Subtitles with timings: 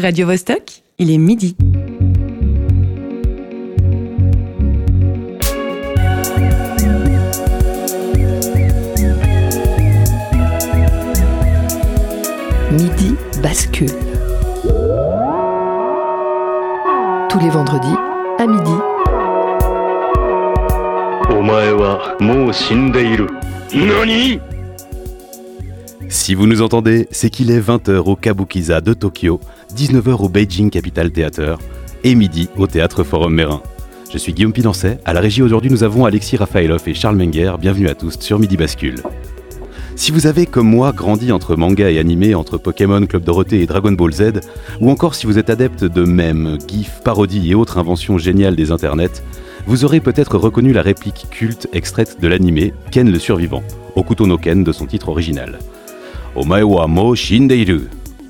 [0.00, 1.56] Radio Vostok, il est midi.
[12.70, 13.88] Midi bascule.
[17.28, 17.88] Tous les vendredis
[18.38, 18.70] à midi.
[26.08, 29.40] Si vous nous entendez, c'est qu'il est 20h au Kabukiza de Tokyo
[29.78, 31.56] 19h au Beijing Capital Theatre
[32.02, 33.62] et midi au Théâtre Forum Mérin.
[34.12, 37.52] Je suis Guillaume Pidancet, à la régie aujourd'hui nous avons Alexis Rafaelov et Charles Menger,
[37.60, 39.00] bienvenue à tous sur Midi Bascule.
[39.94, 43.66] Si vous avez, comme moi, grandi entre manga et animé, entre Pokémon, Club Dorothée et
[43.66, 44.40] Dragon Ball Z,
[44.80, 48.72] ou encore si vous êtes adepte de mèmes, gifs, parodies et autres inventions géniales des
[48.72, 49.22] internets,
[49.68, 53.62] vous aurez peut-être reconnu la réplique culte extraite de l'animé Ken le survivant,
[53.94, 55.60] Okuto no Ken de son titre original.
[56.34, 57.82] Omae wa mo shindeiru.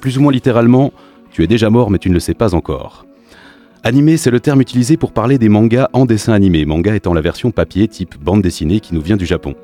[0.02, 0.92] Plus ou moins littéralement,
[1.30, 3.05] tu es déjà mort mais tu ne le sais pas encore.
[3.84, 7.20] Animé, c'est le terme utilisé pour parler des mangas en dessin animé, manga étant la
[7.20, 9.55] version papier type bande dessinée qui nous vient du Japon.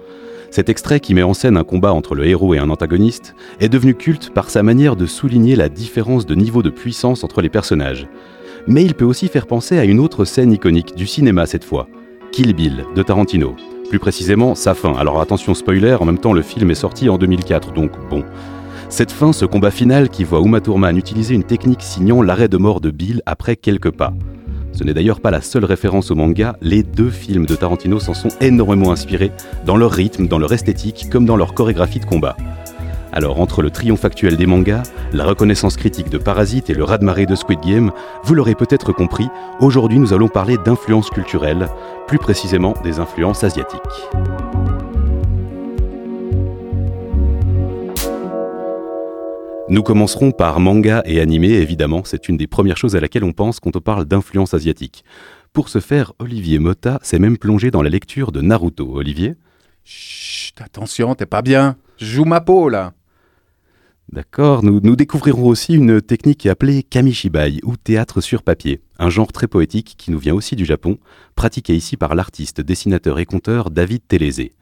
[0.51, 3.69] Cet extrait qui met en scène un combat entre le héros et un antagoniste est
[3.69, 7.49] devenu culte par sa manière de souligner la différence de niveau de puissance entre les
[7.49, 8.07] personnages.
[8.69, 11.89] Mais il peut aussi faire penser à une autre scène iconique du cinéma cette fois,
[12.31, 13.57] Kill Bill de Tarantino.
[13.91, 14.95] Plus précisément, sa fin.
[14.95, 18.23] Alors attention spoiler, en même temps le film est sorti en 2004, donc bon.
[18.89, 22.57] Cette fin, ce combat final qui voit Uma Thurman utiliser une technique signant l'arrêt de
[22.57, 24.13] mort de Bill après quelques pas.
[24.73, 28.15] Ce n'est d'ailleurs pas la seule référence au manga, les deux films de Tarantino s'en
[28.15, 29.33] sont énormément inspirés,
[29.65, 32.37] dans leur rythme, dans leur esthétique, comme dans leur chorégraphie de combat.
[33.13, 34.83] Alors entre le triomphe actuel des mangas,
[35.13, 37.93] la reconnaissance critique de Parasite et le raz-de-marée de Squid Game,
[38.25, 39.29] vous l'aurez peut-être compris,
[39.61, 41.69] aujourd'hui nous allons parler d'influences culturelles,
[42.09, 43.81] plus précisément des influences asiatiques.
[49.71, 53.33] Nous commencerons par manga et animé, évidemment, c'est une des premières choses à laquelle on
[53.33, 55.05] pense quand on parle d'influence asiatique.
[55.55, 58.95] Pour ce faire, Olivier Mota s'est même plongé dans la lecture de Naruto.
[58.95, 59.37] Olivier?
[59.83, 61.77] Chut, attention, t'es pas bien.
[61.97, 62.93] Je joue ma peau là.
[64.13, 69.33] D'accord, nous, nous découvrirons aussi une technique appelée kamishibai, ou théâtre sur papier, un genre
[69.33, 70.99] très poétique qui nous vient aussi du Japon,
[71.37, 74.53] pratiqué ici par l'artiste, dessinateur et conteur David Télésé.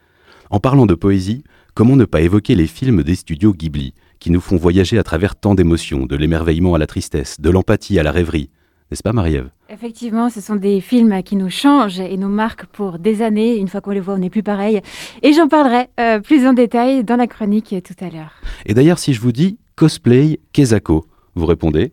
[0.49, 1.43] En parlant de poésie,
[1.75, 5.35] comment ne pas évoquer les films des studios Ghibli, qui nous font voyager à travers
[5.35, 8.51] tant d'émotions, de l'émerveillement à la tristesse, de l'empathie à la rêverie
[8.89, 9.51] N'est-ce pas Marie-Ève?
[9.69, 13.57] Effectivement, ce sont des films qui nous changent et nous marquent pour des années.
[13.57, 14.81] Une fois qu'on les voit, on n'est plus pareil.
[15.23, 18.35] Et j'en parlerai euh, plus en détail dans la chronique tout à l'heure.
[18.65, 21.05] Et d'ailleurs, si je vous dis cosplay Kezako,
[21.35, 21.93] vous répondez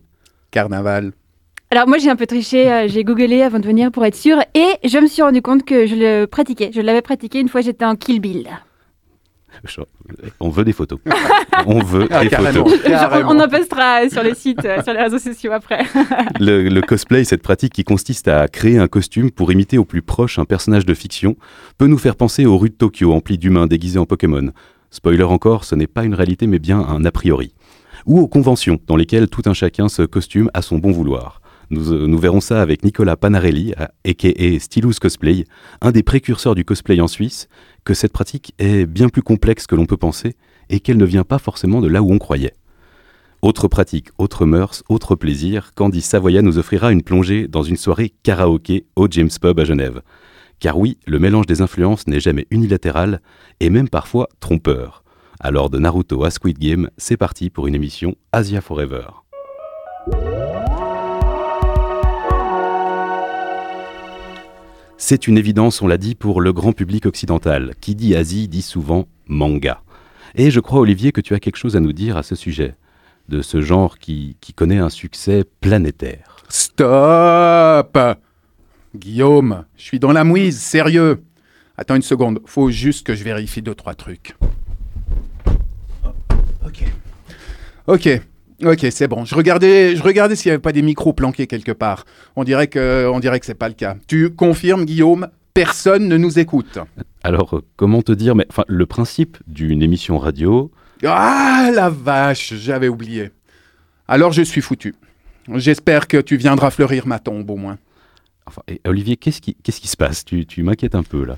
[0.51, 1.13] Carnaval.
[1.71, 4.39] Alors moi j'ai un peu triché, euh, j'ai googlé avant de venir pour être sûre
[4.55, 6.71] et je me suis rendu compte que je le pratiquais.
[6.73, 8.49] Je l'avais pratiqué une fois j'étais en Kill Bill.
[10.39, 10.99] On veut des photos.
[11.65, 12.65] On veut Ah, des carrément.
[12.65, 12.81] photos.
[12.85, 13.31] Carrément.
[13.31, 15.83] On en postera sur les sites, euh, sur les réseaux sociaux après.
[16.39, 20.01] Le, le cosplay, cette pratique qui consiste à créer un costume pour imiter au plus
[20.01, 21.35] proche un personnage de fiction,
[21.77, 24.51] peut nous faire penser aux rues de Tokyo emplies d'humains déguisés en Pokémon.
[24.91, 27.53] Spoiler encore, ce n'est pas une réalité mais bien un a priori.
[28.05, 31.41] Ou aux conventions, dans lesquelles tout un chacun se costume à son bon vouloir.
[31.71, 34.59] Nous, euh, nous verrons ça avec Nicolas Panarelli, a.k.a.
[34.59, 35.45] Stylus Cosplay,
[35.81, 37.47] un des précurseurs du cosplay en Suisse,
[37.83, 40.35] que cette pratique est bien plus complexe que l'on peut penser
[40.69, 42.53] et qu'elle ne vient pas forcément de là où on croyait.
[43.41, 48.11] Autre pratique, autre mœurs, autre plaisir, Candice Savoya nous offrira une plongée dans une soirée
[48.23, 50.01] karaoké au James Pub à Genève.
[50.59, 53.21] Car oui, le mélange des influences n'est jamais unilatéral
[53.61, 55.03] et même parfois trompeur.
[55.39, 59.05] Alors de Naruto à Squid Game, c'est parti pour une émission Asia Forever.
[65.01, 67.73] C'est une évidence, on l'a dit, pour le grand public occidental.
[67.79, 69.81] Qui dit Asie dit souvent manga.
[70.35, 72.75] Et je crois, Olivier, que tu as quelque chose à nous dire à ce sujet,
[73.29, 76.43] de ce genre qui, connaît un succès planétaire.
[76.49, 77.97] Stop
[78.93, 81.23] Guillaume, je suis dans la mouise, sérieux.
[81.77, 84.35] Attends une seconde, faut juste que je vérifie deux, trois trucs.
[86.65, 86.83] Ok.
[87.87, 88.21] Ok.
[88.63, 89.23] Ok, c'est bon.
[89.25, 92.05] Je regardais, je regardais s'il n'y avait pas des micros planqués quelque part.
[92.35, 93.95] On dirait que, on dirait que c'est pas le cas.
[94.07, 96.77] Tu confirmes, Guillaume Personne ne nous écoute.
[97.23, 100.71] Alors, euh, comment te dire, mais enfin, le principe d'une émission radio,
[101.03, 103.31] Ah la vache, j'avais oublié.
[104.07, 104.95] Alors je suis foutu.
[105.55, 107.77] J'espère que tu viendras fleurir ma tombe au moins.
[108.45, 110.23] enfin, et Olivier, qu'est-ce qui, qu'est-ce qui se passe?
[110.23, 111.37] Tu, tu m'inquiètes un peu là.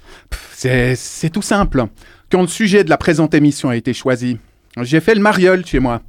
[0.52, 1.86] C'est c'est tout simple.
[2.32, 4.38] Quand le sujet de la présente émission a été choisi,
[4.82, 6.02] j'ai fait le mariole chez moi.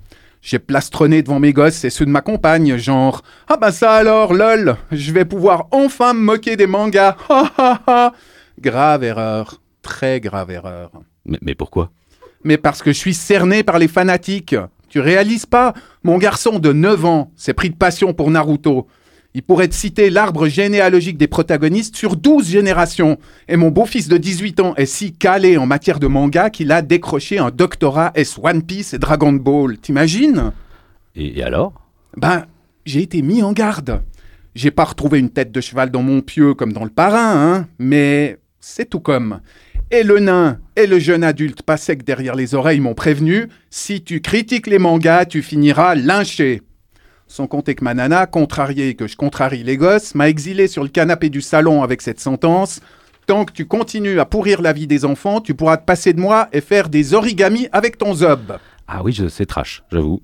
[0.42, 4.34] J'ai plastronné devant mes gosses et ceux de ma compagne, genre Ah bah ça alors,
[4.34, 7.16] lol, je vais pouvoir enfin me moquer des mangas.
[7.30, 8.12] Ha ha ha.
[8.60, 10.90] Grave erreur, très grave erreur.
[11.24, 11.92] Mais, mais pourquoi?
[12.42, 14.56] Mais parce que je suis cerné par les fanatiques.
[14.88, 15.74] Tu réalises pas?
[16.02, 18.88] Mon garçon de 9 ans s'est pris de passion pour Naruto.
[19.34, 23.18] Il pourrait te citer l'arbre généalogique des protagonistes sur 12 générations.
[23.48, 26.82] Et mon beau-fils de 18 ans est si calé en matière de manga qu'il a
[26.82, 29.78] décroché un doctorat S One Piece et Dragon Ball.
[29.78, 30.52] T'imagines?
[31.16, 31.72] Et, et alors?
[32.16, 32.44] Ben,
[32.84, 34.02] j'ai été mis en garde.
[34.54, 37.68] J'ai pas retrouvé une tête de cheval dans mon pieu comme dans le parrain, hein,
[37.78, 39.40] mais c'est tout comme.
[39.90, 44.02] Et le nain et le jeune adulte pas sec derrière les oreilles m'ont prévenu si
[44.02, 46.62] tu critiques les mangas, tu finiras lynché.
[47.32, 50.90] Sans compter que ma nana, contrariée que je contrarie les gosses, m'a exilé sur le
[50.90, 52.82] canapé du salon avec cette sentence.
[53.26, 56.20] Tant que tu continues à pourrir la vie des enfants, tu pourras te passer de
[56.20, 58.58] moi et faire des origamis avec ton zob.
[58.86, 60.20] Ah oui, c'est trash, j'avoue.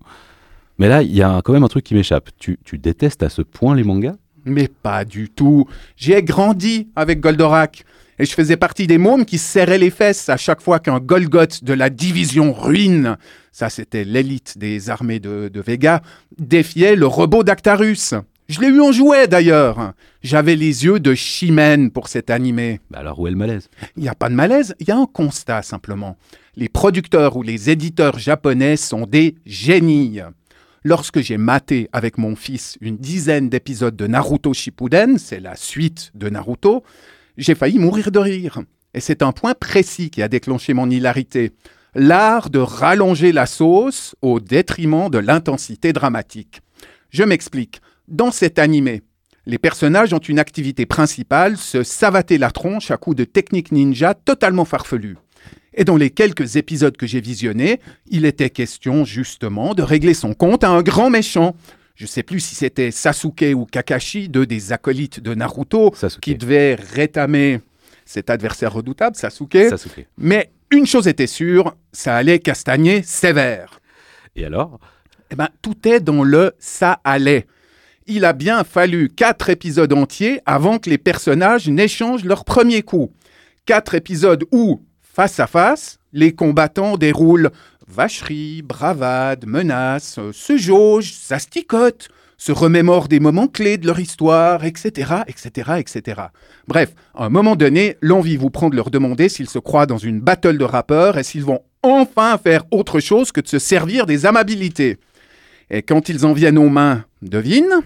[0.78, 2.28] Mais là, il y a quand même un truc qui m'échappe.
[2.38, 4.16] Tu, tu détestes à ce point les mangas?
[4.44, 5.66] Mais pas du tout.
[5.96, 7.87] J'ai grandi avec Goldorak.
[8.18, 10.98] Et je faisais partie des mômes qui se serraient les fesses à chaque fois qu'un
[10.98, 13.16] Golgoth de la division ruine,
[13.52, 16.02] ça c'était l'élite des armées de, de Vega,
[16.38, 18.14] défiait le robot d'Actarus.
[18.48, 19.92] Je l'ai eu en jouet d'ailleurs.
[20.22, 22.80] J'avais les yeux de Chimène pour cet animé.
[22.90, 23.68] Bah Alors où est le malaise?
[23.96, 26.16] Il n'y a pas de malaise, il y a un constat simplement.
[26.56, 30.20] Les producteurs ou les éditeurs japonais sont des génies.
[30.82, 36.10] Lorsque j'ai maté avec mon fils une dizaine d'épisodes de Naruto Shippuden, c'est la suite
[36.14, 36.82] de Naruto,
[37.38, 38.61] j'ai failli mourir de rire.
[38.93, 41.52] Et c'est un point précis qui a déclenché mon hilarité.
[41.94, 46.61] L'art de rallonger la sauce au détriment de l'intensité dramatique.
[47.11, 47.81] Je m'explique.
[48.08, 49.02] Dans cet animé,
[49.46, 54.14] les personnages ont une activité principale, se savater la tronche à coups de techniques ninja
[54.14, 55.17] totalement farfelues.
[55.75, 60.35] Et dans les quelques épisodes que j'ai visionnés, il était question justement de régler son
[60.35, 61.55] compte à un grand méchant.
[61.98, 66.20] Je sais plus si c'était Sasuke ou Kakashi, deux des acolytes de Naruto, Sasuke.
[66.20, 67.60] qui devaient rétamer
[68.04, 69.68] cet adversaire redoutable, Sasuke.
[69.68, 70.06] Sasuke.
[70.16, 73.80] Mais une chose était sûre, ça allait castagner sévère.
[74.36, 74.78] Et alors?
[75.32, 77.48] Eh ben, tout est dans le ça allait.
[78.06, 83.10] Il a bien fallu quatre épisodes entiers avant que les personnages n'échangent leur premier coup.
[83.66, 87.50] Quatre épisodes où, face à face, les combattants déroulent
[87.88, 94.64] vacherie, bravade, menaces, euh, se jaugent, s'asticotent, se remémorent des moments clés de leur histoire,
[94.64, 96.23] etc., etc., etc.
[96.69, 99.99] Bref, à un moment donné, l'envie vous prend de leur demander s'ils se croient dans
[99.99, 104.06] une battle de rappeurs et s'ils vont enfin faire autre chose que de se servir
[104.06, 104.99] des amabilités.
[105.70, 107.82] Et quand ils en viennent aux mains, devine,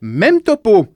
[0.00, 0.86] même topo.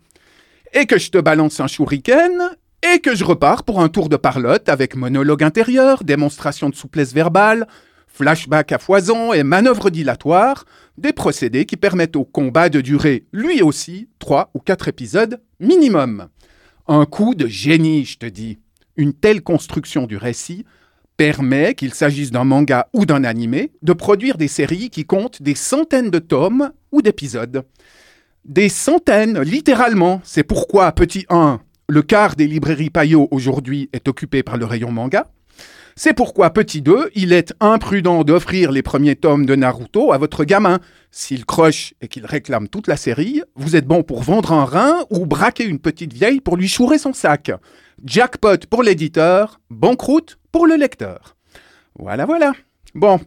[0.73, 2.51] Et que je te balance un shuriken,
[2.95, 7.15] et que je repars pour un tour de parlotte avec monologue intérieur, démonstration de souplesse
[7.15, 7.67] verbale,
[8.17, 10.65] flashback à foison et manœuvre dilatoire,
[10.97, 16.29] des procédés qui permettent au combat de durer, lui aussi, trois ou quatre épisodes minimum.
[16.89, 18.59] Un coup de génie, je te dis.
[18.97, 20.65] Une telle construction du récit
[21.19, 25.55] permet, qu'il s'agisse d'un manga ou d'un animé, de produire des séries qui comptent des
[25.55, 27.65] centaines de tomes ou d'épisodes.
[28.47, 30.23] Des centaines, littéralement.
[30.25, 34.91] C'est pourquoi, petit 1, le quart des librairies Payot aujourd'hui est occupé par le rayon
[34.91, 35.27] manga.
[35.99, 40.45] C'est pourquoi, petit 2, il est imprudent d'offrir les premiers tomes de Naruto à votre
[40.45, 40.79] gamin.
[41.11, 45.07] S'il croche et qu'il réclame toute la série, vous êtes bon pour vendre un rein
[45.09, 47.51] ou braquer une petite vieille pour lui chourer son sac.
[48.05, 51.35] Jackpot pour l'éditeur, banqueroute pour le lecteur.
[51.99, 52.53] Voilà, voilà.
[52.95, 53.19] Bon,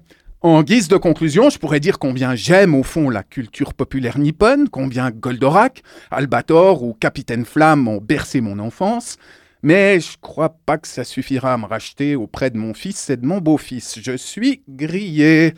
[0.42, 4.70] en guise de conclusion, je pourrais dire combien j'aime au fond la culture populaire nippone,
[4.70, 5.82] combien Goldorak,
[6.12, 9.18] Albator ou Capitaine Flamme ont bercé mon enfance,
[9.62, 13.18] mais je crois pas que ça suffira à me racheter auprès de mon fils et
[13.18, 14.00] de mon beau-fils.
[14.02, 15.54] Je suis grillé.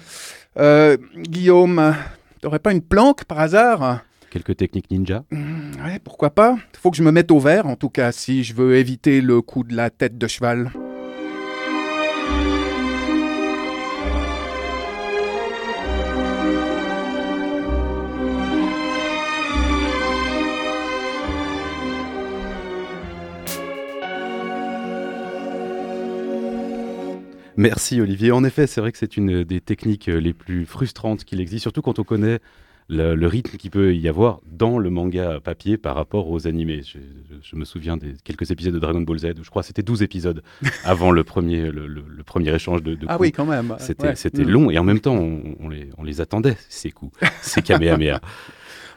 [0.58, 1.96] Euh, Guillaume,
[2.42, 4.02] t'aurais pas une planque par hasard?
[4.30, 5.24] Quelques techniques ninja?
[5.32, 8.54] Ouais, pourquoi pas Faut que je me mette au vert, en tout cas, si je
[8.54, 10.72] veux éviter le coup de la tête de cheval.
[27.62, 28.32] Merci Olivier.
[28.32, 31.62] En effet, c'est vrai que c'est une des techniques euh, les plus frustrantes qu'il existe,
[31.64, 32.40] surtout quand on connaît
[32.90, 36.82] le, le rythme qu'il peut y avoir dans le manga papier par rapport aux animés.
[36.84, 39.62] Je, je- je me souviens des quelques épisodes de Dragon Ball Z, où je crois
[39.62, 40.44] que c'était 12 épisodes
[40.84, 43.22] avant le premier, le, le- le premier échange de, de Ah coups.
[43.28, 43.76] oui, quand même.
[43.80, 44.08] C'était
[44.40, 44.46] Ouais.
[44.46, 44.50] Mm.
[44.50, 48.20] long et en même temps, on, on les, on les attendait, ces coups, ces Kamehameha.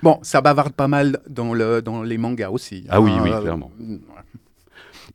[0.03, 2.85] Bon, ça bavarde pas mal dans, le, dans les mangas aussi.
[2.91, 3.71] Ah oui, hein, oui, euh, clairement.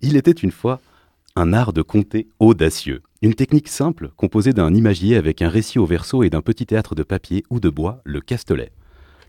[0.02, 0.80] Il était une fois
[1.40, 3.02] un art de compter audacieux.
[3.22, 6.96] Une technique simple composée d'un imagier avec un récit au verso et d'un petit théâtre
[6.96, 8.74] de papier ou de bois, le castelet.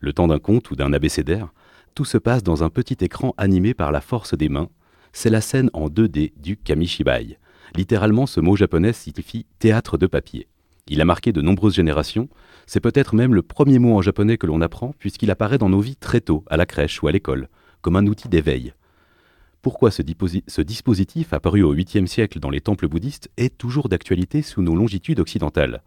[0.00, 1.52] Le temps d'un conte ou d'un abécédaire,
[1.94, 4.68] tout se passe dans un petit écran animé par la force des mains.
[5.12, 7.38] C'est la scène en 2D du kamishibai.
[7.76, 10.48] Littéralement, ce mot japonais signifie théâtre de papier.
[10.88, 12.28] Il a marqué de nombreuses générations.
[12.66, 15.80] C'est peut-être même le premier mot en japonais que l'on apprend, puisqu'il apparaît dans nos
[15.80, 17.48] vies très tôt, à la crèche ou à l'école,
[17.82, 18.72] comme un outil d'éveil.
[19.62, 20.02] Pourquoi ce,
[20.62, 25.20] dispositif, apparu au 8e siècle dans les temples bouddhistes, est toujours d'actualité sous nos longitudes
[25.20, 25.82] occidentales?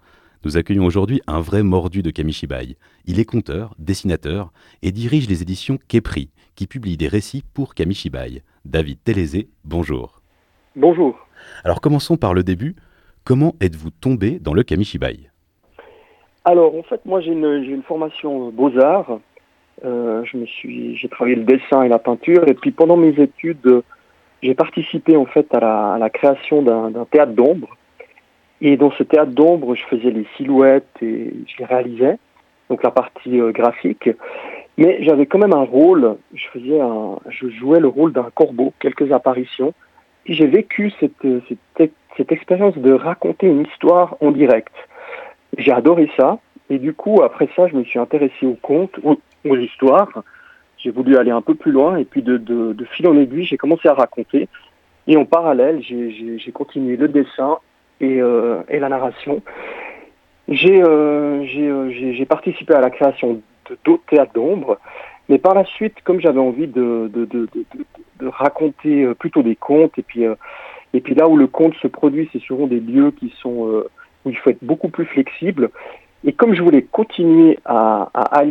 [0.45, 2.77] Nous accueillons aujourd'hui un vrai mordu de Kamishibai.
[3.05, 4.51] Il est conteur, dessinateur
[4.81, 8.43] et dirige les éditions Kepri, qui publient des récits pour Kamishibai.
[8.65, 10.21] David Télézé, bonjour.
[10.75, 11.17] Bonjour.
[11.63, 12.75] Alors commençons par le début.
[13.23, 15.29] Comment êtes-vous tombé dans le kamishibai?
[16.45, 19.19] Alors en fait, moi j'ai une, formation beaux-arts.
[19.85, 22.47] Euh, je me suis, j'ai travaillé le dessin et la peinture.
[22.47, 23.83] Et puis pendant mes études,
[24.41, 27.75] j'ai participé en fait à la, création d'un théâtre d'ombre.
[28.61, 32.17] Et dans ce théâtre d'ombre, je faisais les silhouettes et je les réalisais,
[32.69, 34.09] donc la partie euh, graphique.
[34.77, 36.15] Mais j'avais quand même un rôle.
[36.33, 36.79] Je faisais
[37.29, 39.73] je jouais le rôle d'un corbeau, quelques apparitions.
[40.25, 41.27] Et j'ai vécu cette,
[41.77, 44.73] cette, expérience de raconter une histoire en direct.
[45.57, 46.39] J'ai adoré ça.
[46.69, 48.97] Et du coup, après ça, je me suis intéressé aux contes,
[49.45, 50.23] aux, histoires.
[50.77, 51.97] J'ai voulu aller un peu plus loin.
[51.97, 54.47] Et puis, de, fil en aiguille, j'ai commencé à raconter.
[55.07, 57.57] Et en parallèle, j'ai continué le dessin
[57.99, 59.41] et, euh, la narration.
[60.47, 63.41] J'ai euh, euh participé à la création
[63.85, 64.77] d'autres théâtres d'ombre.
[65.29, 67.09] Mais par la suite, comme j'avais envie de,
[68.21, 70.23] raconter plutôt des contes, et puis,
[70.93, 73.83] et puis là où le conte se produit, c'est souvent des lieux qui sont,
[74.25, 75.69] où il faut être beaucoup plus flexible.
[76.25, 78.43] Et comme je voulais continuer à, à,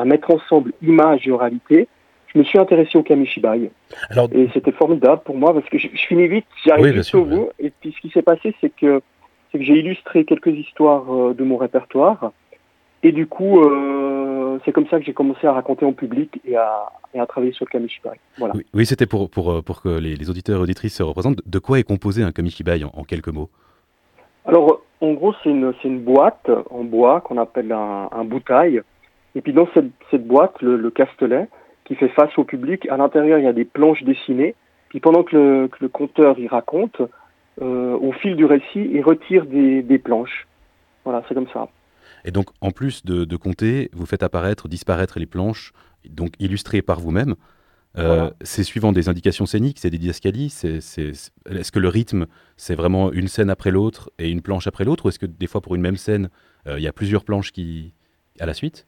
[0.00, 1.88] à, mettre ensemble image et oralité,
[2.32, 3.70] je me suis intéressé au kamishibai.
[4.10, 4.28] Alors...
[4.32, 7.48] Et c'était formidable pour moi parce que je, finis vite, j'arrive vite au bout.
[7.58, 9.00] Et puis ce qui s'est passé, c'est que,
[9.52, 12.32] que j'ai illustré quelques histoires de mon répertoire.
[13.02, 16.56] Et du coup, euh, c'est comme ça que j'ai commencé à raconter en public et
[16.56, 18.18] à, et à travailler sur le kamishibai.
[18.38, 18.54] Voilà.
[18.74, 21.40] Oui, c'était pour, pour, euh, pour que les, auditeurs et auditrices se représentent.
[21.46, 23.50] De quoi est composé un kamishibai en, quelques mots?
[24.46, 28.80] Alors, en gros, c'est une, une, boîte en bois qu'on appelle un, un bouteille.
[29.34, 31.48] Et puis dans cette, cette boîte, le, le, castelet,
[31.84, 34.54] qui fait face au public, à l'intérieur, il y a des planches dessinées.
[34.88, 37.02] Puis pendant que le, que le conteur y raconte,
[37.60, 40.46] euh, au fil du récit, il retire des, des planches.
[41.04, 41.68] Voilà, c'est comme ça.
[42.24, 45.72] Et donc, en plus de, compter, vous faites apparaître, disparaître les planches,
[46.08, 47.34] donc illustrées par vous-même.
[47.96, 50.54] Euh, c'est suivant des indications scéniques, c'est des didascalies.
[50.62, 52.26] Est-ce que le rythme,
[52.56, 55.46] c'est vraiment une scène après l'autre et une planche après l'autre, ou est-ce que des
[55.46, 56.28] fois pour une même scène,
[56.66, 57.94] euh, il y a plusieurs planches qui
[58.40, 58.86] à la suite?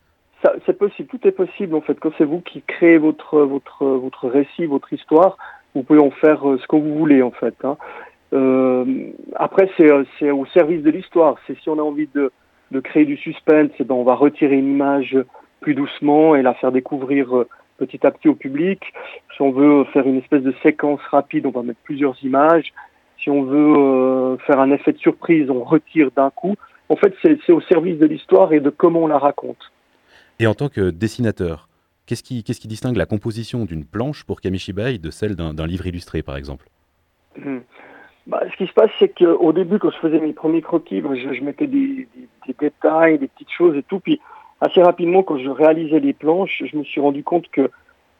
[0.65, 1.99] C'est possible, tout est possible en fait.
[2.01, 5.37] Quand c'est vous qui créez votre votre votre récit, votre histoire,
[5.75, 7.55] vous pouvez en faire euh, ce que vous voulez en fait.
[7.63, 7.77] Hein.
[9.35, 11.37] après, c'est au service de l'histoire.
[11.47, 12.33] C'est si on a envie de
[12.71, 15.19] de créer du suspense, et ben on va retirer une image
[15.61, 17.45] plus doucement et la faire découvrir
[17.81, 18.81] petit à petit au public.
[19.35, 22.73] Si on veut faire une espèce de séquence rapide, on va mettre plusieurs images.
[23.19, 26.55] Si on veut euh, faire un effet de surprise, on retire d'un coup.
[26.89, 29.73] En fait, c'est au service de l'histoire et de comment on la raconte.
[30.39, 31.69] Et en tant que dessinateur,
[32.07, 36.37] qu'est-ce qui, distingue la composition d'une planche pour Kamishibai de celle d'un livre illustré, par
[36.37, 36.67] exemple?
[37.37, 37.59] Hmm.
[38.27, 41.35] Bah, ce qui se passe, c'est qu'au début, quand je faisais mes premiers croquis, je,
[41.35, 42.09] je mettais des,
[42.47, 44.01] des, détails, des petites choses et tout.
[44.01, 44.21] Puis
[44.61, 47.71] assez rapidement, quand je réalisais les planches, je me suis rendu compte que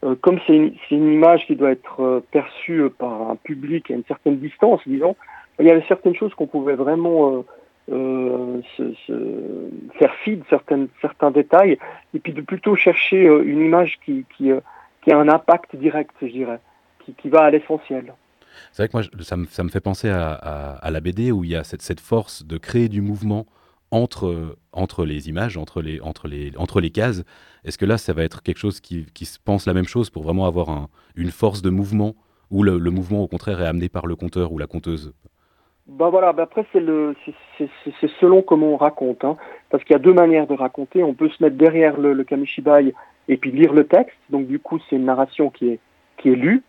[0.03, 0.57] euh, comme c'est
[0.91, 5.15] une, image qui doit être euh, perçue par un public à une certaine distance, disons,
[5.59, 7.45] il y avait certaines choses qu'on pouvait vraiment
[7.93, 8.63] euh,
[9.99, 11.79] faire fi de certains détails,
[12.15, 14.63] et puis de plutôt chercher une image qui, qui, a
[15.19, 16.61] un impact direct, je dirais,
[17.05, 18.15] qui, qui va à l'essentiel.
[18.73, 21.45] C'est vrai que moi, ça me, ça me fait penser à, à, la BD où
[21.45, 23.45] il y a cette, cette force de créer du mouvement
[23.91, 27.25] entre, entre les images, entre les, entre les, entre les cases.
[27.65, 30.11] Est-ce que là, ça va être quelque chose qui, qui, se pense la même chose
[30.11, 32.15] pour vraiment avoir un, une force de mouvement
[32.51, 35.13] ou le, le, mouvement, au contraire, est amené par le conteur ou la conteuse?
[35.87, 37.17] Bah voilà, bah après c'est le
[37.59, 39.37] c'est selon comment on raconte, hein.
[39.71, 41.03] parce qu'il y a deux manières de raconter.
[41.03, 42.95] On peut se mettre derrière le, le kamishibai
[43.27, 45.81] et puis lire le texte, donc du coup c'est une narration qui est
[46.21, 46.63] qui est lue,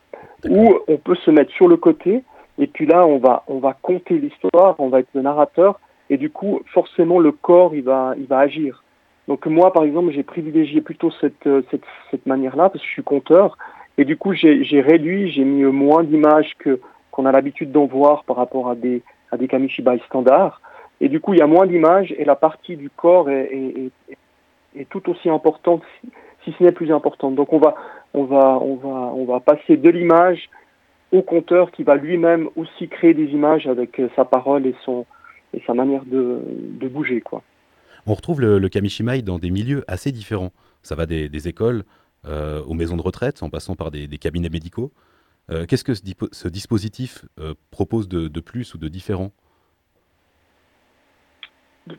[0.49, 2.23] ou on peut se mettre sur le côté,
[2.57, 5.79] et puis là, on va, on va compter l'histoire, on va être le narrateur,
[6.11, 8.83] et du coup, forcément, le corps, il va, il va agir.
[9.29, 12.91] Donc moi, par exemple, j'ai privilégié plutôt cette, euh, cette, cette manière-là, parce que je
[12.91, 13.57] suis conteur,
[13.97, 16.79] et du coup, j'ai réduit, j'ai mis moins d'images que
[17.11, 19.01] qu'on a l'habitude d'en voir par rapport à des,
[19.31, 20.61] à des kamishibai standards.
[21.01, 23.91] Et du coup, il y a moins d'images, et la partie du corps est,
[24.75, 26.11] est tout aussi importante, si,
[26.43, 27.35] si ce n'est plus importante.
[27.35, 27.75] Donc on va,
[28.13, 30.49] on va, on va, on va passer de l'image
[31.11, 35.05] au compteur qui va lui-même aussi créer des images avec euh, sa parole et son
[35.53, 37.23] et sa manière de, bouger.
[38.05, 40.51] On retrouve le, le, kamishibai dans des milieux assez différents.
[40.83, 41.83] Ça va des, écoles
[42.25, 44.91] euh, aux maisons de retraite, en passant par des, cabinets médicaux.
[45.49, 49.31] Euh, Qu'est-ce que ce, dispositif euh, propose de, plus ou de différent?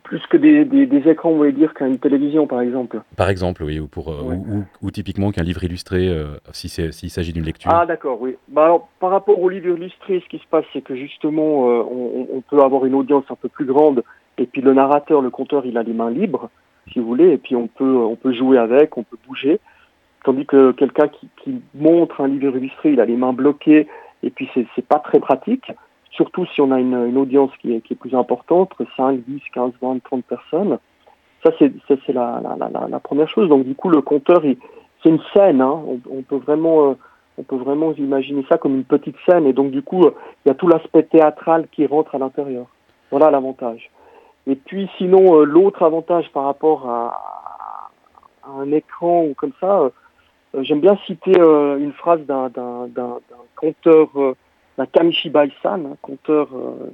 [0.04, 3.00] Plus que des, des, des écrans, vous voulez dire qu'une télévision, par exemple.
[3.16, 4.36] Par exemple, oui, ou, pour, euh, Ouais.
[4.36, 7.70] ou, ou- ou typiquement qu'un livre illustré, euh, si c'est- s'il s'agit d'une lecture.
[7.74, 8.36] Ah d'accord, oui.
[8.48, 11.82] Bah, alors, par rapport au livre illustré, ce qui se passe, c'est que justement, euh,
[11.90, 14.04] on, on peut avoir une audience un peu plus grande,
[14.38, 16.48] et puis le narrateur, le conteur, il a les mains libres,
[16.92, 19.58] si vous voulez, et puis on peut, on peut jouer avec, on peut bouger.
[20.24, 23.88] Tandis que quelqu'un qui, qui montre un livre illustré, il a les mains bloquées,
[24.22, 25.72] et puis c'est c'est pas très pratique,
[26.12, 30.02] surtout si on a une, audience qui est, plus importante, entre 5, 10, 15, 20,
[30.02, 30.78] 30 personnes.
[31.42, 33.48] Ça, c'est la, première chose.
[33.48, 34.58] Donc du coup, le conteur, il-
[35.02, 35.82] c'est une scène, hein.
[36.10, 36.90] on, peut vraiment...
[36.90, 36.94] euh,
[37.38, 40.50] on peut vraiment imaginer ça comme une petite scène et donc du coup il y
[40.50, 42.66] a tout l'aspect théâtral qui rentre à l'intérieur.
[43.10, 43.90] Voilà l'avantage.
[44.46, 47.18] Et puis sinon euh, l'autre avantage par rapport à,
[48.60, 49.80] un écran ou comme ça,
[50.54, 53.18] euh, j'aime bien citer une phrase d'un d'un
[54.76, 56.90] d'un euh, d'un Kamishibai-san, un conteur euh,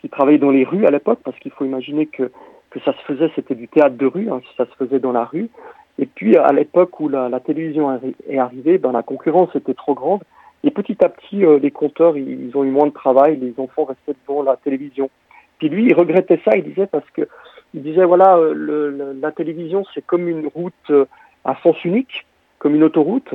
[0.00, 2.30] qui travaillait dans les rues à l'époque parce qu'il faut imaginer que
[2.70, 5.24] que ça se faisait, c'était du théâtre de rue, hein, ça se faisait dans la
[5.24, 5.50] rue.
[5.98, 9.94] Et puis à l'époque où la, la télévision est arrivée, ben, la concurrence était trop
[9.94, 10.22] grande.
[10.64, 13.84] Et petit à petit, euh, les compteurs, ils, ont eu moins de travail, les enfants
[13.84, 15.10] restaient devant la télévision.
[15.58, 17.28] Puis lui, il regrettait ça, il disait parce que
[17.74, 21.06] il disait voilà, euh, la télévision c'est comme une route euh,
[21.44, 22.26] à sens unique,
[22.58, 23.34] comme une autoroute.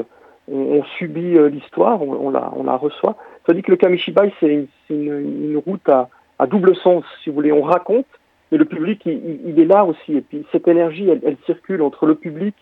[0.49, 3.17] On, subit euh, l'histoire, on la, on la reçoit.
[3.47, 7.29] Tandis que le Kamishibai, c'est une, c'est une, une route à, à double sens, si
[7.29, 7.51] vous voulez.
[7.51, 8.05] On raconte,
[8.51, 10.17] mais le public, il, est là aussi.
[10.17, 12.53] Et puis cette énergie, elle, elle circule entre le public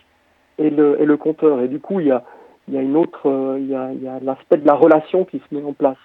[0.58, 1.60] et le, et le compteur.
[1.60, 2.24] Et du coup, il y a,
[2.68, 5.54] il y a une autre, euh, il y a, l'aspect de la relation qui se
[5.54, 5.98] met en place.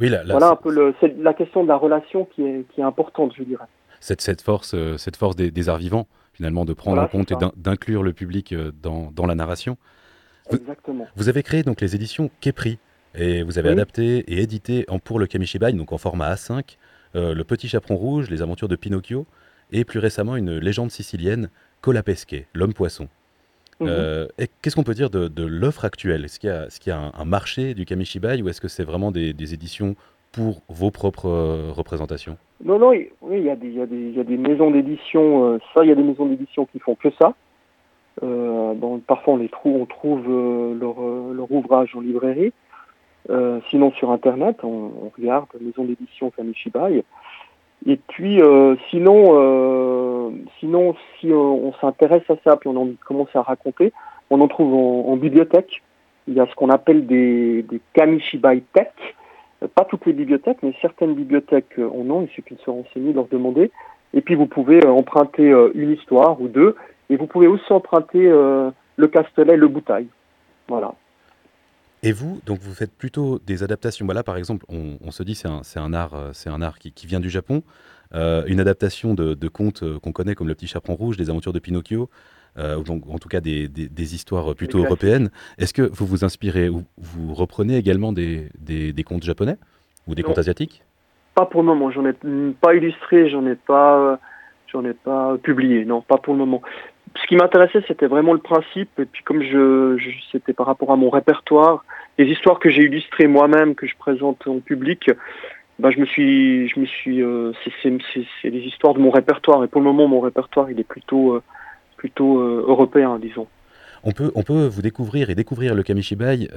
[0.00, 2.42] Oui, là, là, voilà un c'est- peu le, c'est la question de la relation qui
[2.44, 3.66] est, qui est importante, je dirais.
[4.00, 7.18] cette, cette force, euh, cette force des, des arts vivants, finalement, de prendre Voilà, en
[7.18, 9.76] compte et d'inclure le public euh, dans, dans la narration.
[10.50, 11.06] Vous- Exactement.
[11.16, 12.78] Vous avez créé donc les éditions Kepri
[13.14, 13.74] et vous avez Oui.
[13.74, 16.76] adapté et édité en, pour le Kamishibai, donc en format A5,
[17.14, 19.26] euh, Le Petit Chaperon Rouge, Les Aventures de Pinocchio
[19.70, 21.50] et plus récemment une légende sicilienne,
[21.80, 23.08] Colapesque, l'homme poisson.
[23.80, 23.86] Mhm.
[23.88, 24.26] Euh,
[24.62, 26.24] Qu'est-ce qu'on peut dire de, de l'offre actuelle?
[26.24, 29.10] Est-ce qu'il y, a- y un, un marché du Kamishibai ou est-ce que c'est vraiment
[29.10, 29.96] des, des éditions
[30.30, 32.36] pour vos propres euh, représentations?
[32.64, 35.58] Non, non, il- oui, il y a des, y y a maisons d'édition.
[35.74, 37.34] ça, il y a des maisons d'édition qui font que ça.
[38.22, 42.52] Euh, bon, parfois, on les trouve, on trouve euh, leur, euh, leur ouvrage en librairie.
[43.30, 47.04] Euh, sinon, sur Internet, on, on regarde maison d'édition Kamishibai.
[47.86, 50.30] Et puis, euh, sinon, euh,
[50.60, 53.92] sinon, si on, s'intéresse à ça, puis on de commencer à raconter,
[54.30, 55.82] on en trouve en, en bibliothèque.
[56.28, 58.92] Il y a ce qu'on appelle des, des Kamishibai Tech.
[59.62, 62.22] Euh, Pas toutes les bibliothèques, mais certaines bibliothèques euh, en ont.
[62.22, 63.72] Il suffit de se renseigner, de leur demander.
[64.14, 66.76] Et puis, vous pouvez emprunter une histoire ou deux.
[67.08, 70.06] Et vous pouvez aussi emprunter le Castelet, le Boutaille.
[70.68, 70.92] Voilà.
[72.04, 74.04] Et vous, donc vous faites plutôt des adaptations.
[74.06, 76.60] Voilà, par exemple, on, on se dit c'est un, c'est un art, euh, c'est un
[76.60, 77.62] art qui, qui vient du Japon.
[78.14, 81.30] Euh, une adaptation de, de contes euh, qu'on connaît comme Le Petit Chaperon Rouge, Les
[81.30, 82.10] Aventures de Pinocchio,
[82.58, 85.30] euh, ou donc en tout cas des, des- des histoires plutôt européennes.
[85.58, 88.48] Est-ce que vous vous inspirez ou vous reprenez également des,
[89.06, 89.56] contes japonais
[90.08, 90.28] ou des Non.
[90.30, 90.82] contes asiatiques?
[91.36, 91.90] Pas pour le moment.
[91.92, 92.12] J'en ai
[92.60, 94.18] pas illustré, j'en ai pas,
[94.66, 95.84] j'en ai pas publié.
[95.84, 96.62] Non, pas pour le moment.
[97.20, 98.90] Ce qui m'intéressait, c'était vraiment le principe.
[98.98, 101.84] Et puis, comme je, je- c'était par rapport à mon répertoire,
[102.18, 105.10] les histoires que j'ai illustrées moi-même, que je présente en public,
[105.78, 107.90] ben, je me suis, je me suis, euh, c'est,
[108.50, 109.64] les histoires de mon répertoire.
[109.64, 111.42] Et pour le moment, mon répertoire, il est plutôt, euh,
[111.96, 113.46] plutôt euh, européen, disons.
[114.04, 116.48] on peut, on peut vous découvrir et découvrir le Kamishibai.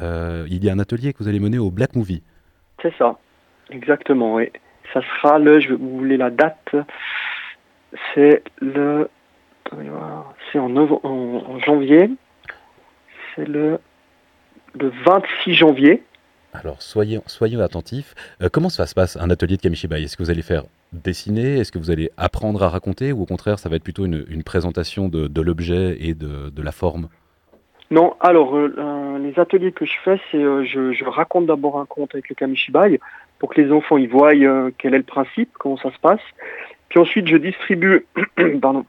[0.49, 2.23] il y a un atelier que vous allez mener au Black Movie.
[2.81, 3.17] C'est ça,
[3.71, 4.49] exactement, oui.
[4.93, 6.75] Ça sera le, je vous voulez la date,
[8.13, 9.09] c'est le,
[10.51, 12.09] c'est en, en, en janvier,
[13.35, 13.79] c'est le,
[14.73, 16.03] le 26 janvier.
[16.53, 18.15] Alors, soyez, soyez attentifs.
[18.41, 20.03] Euh, comment ça se passe, un atelier de Kamishibai?
[20.03, 21.57] Est-ce que vous allez faire dessiner?
[21.57, 23.11] Est-ce que vous allez apprendre à raconter?
[23.11, 26.49] Ou au contraire, ça va être plutôt une, une présentation de, de l'objet et de,
[26.49, 27.09] de la forme?
[27.91, 31.79] Non, alors euh, euh, les ateliers que je fais, c'est euh, je, je raconte d'abord
[31.79, 32.99] un conte avec le kamishibai
[33.37, 34.31] pour que les enfants ils voient
[34.77, 36.21] quel est le principe, comment ça se passe.
[36.89, 38.05] Puis ensuite, je distribue
[38.61, 38.85] pardon,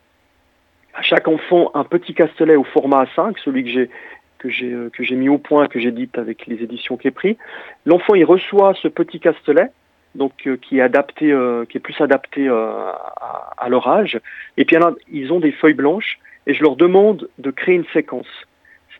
[0.97, 3.91] à chaque enfant un petit castelet au format A5, celui que j'ai
[4.39, 7.37] que j'ai euh, que j'ai mis au point, que j'édite avec les éditions Képri.
[7.85, 9.71] L'enfant il reçoit ce petit castelet,
[10.15, 14.21] donc euh, qui est adapté, euh, qui est plus adapté à, leur âge.
[14.57, 17.87] Et puis alors, ils ont des feuilles blanches et je leur demande de créer une
[17.93, 18.29] séquence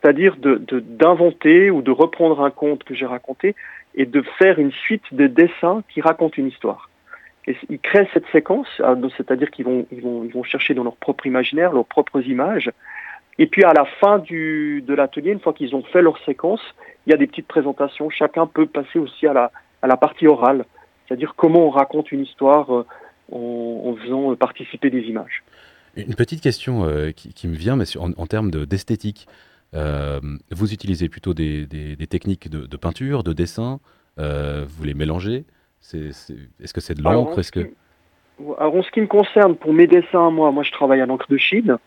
[0.01, 3.55] c'est-à-dire d'inventer ou de reprendre un conte que j'ai raconté
[3.95, 6.91] et de faire une suite de dessins qui racontent une histoire.
[7.47, 12.21] Ils créent cette séquence, donc c'est-à-dire qu'ils vont, chercher dans leur propre imaginaire, leurs propres
[12.23, 12.71] images.
[13.39, 16.61] Et puis à la fin du, de l'atelier, une fois qu'ils ont fait leur séquence,
[17.07, 18.11] il y a des petites présentations.
[18.11, 19.51] Chacun peut passer aussi à
[19.83, 20.65] la, partie orale,
[21.07, 22.87] c'est-à-dire comment on raconte une histoire euh,
[23.31, 25.45] en, faisant participer des images.
[25.97, 29.29] Une petite question qui, me vient, mais en, termes d'esthétique.
[29.73, 33.79] vous utilisez plutôt des, techniques de, peinture, de dessin,
[34.19, 35.45] vous les mélangez
[35.95, 37.71] Est-ce que c'est de l'encre Est-ce que
[38.59, 41.27] alors, en ce qui me concerne, pour mes dessins, moi, moi je travaille à l'encre
[41.31, 41.79] de Chine.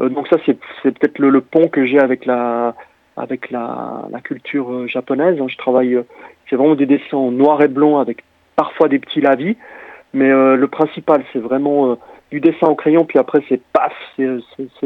[0.00, 2.74] Euh, donc ça, c'est peut-être le, pont que j'ai avec la,
[3.16, 5.38] avec la, la culture euh, japonaise.
[5.46, 6.02] Je travaille, euh,
[6.48, 8.24] c'est vraiment des dessins en noir et blanc avec
[8.56, 9.56] parfois des petits lavis.
[10.14, 11.96] Mais le principal, c'est vraiment
[12.30, 13.06] du dessin au crayon.
[13.06, 14.26] Puis après, c'est paf, c'est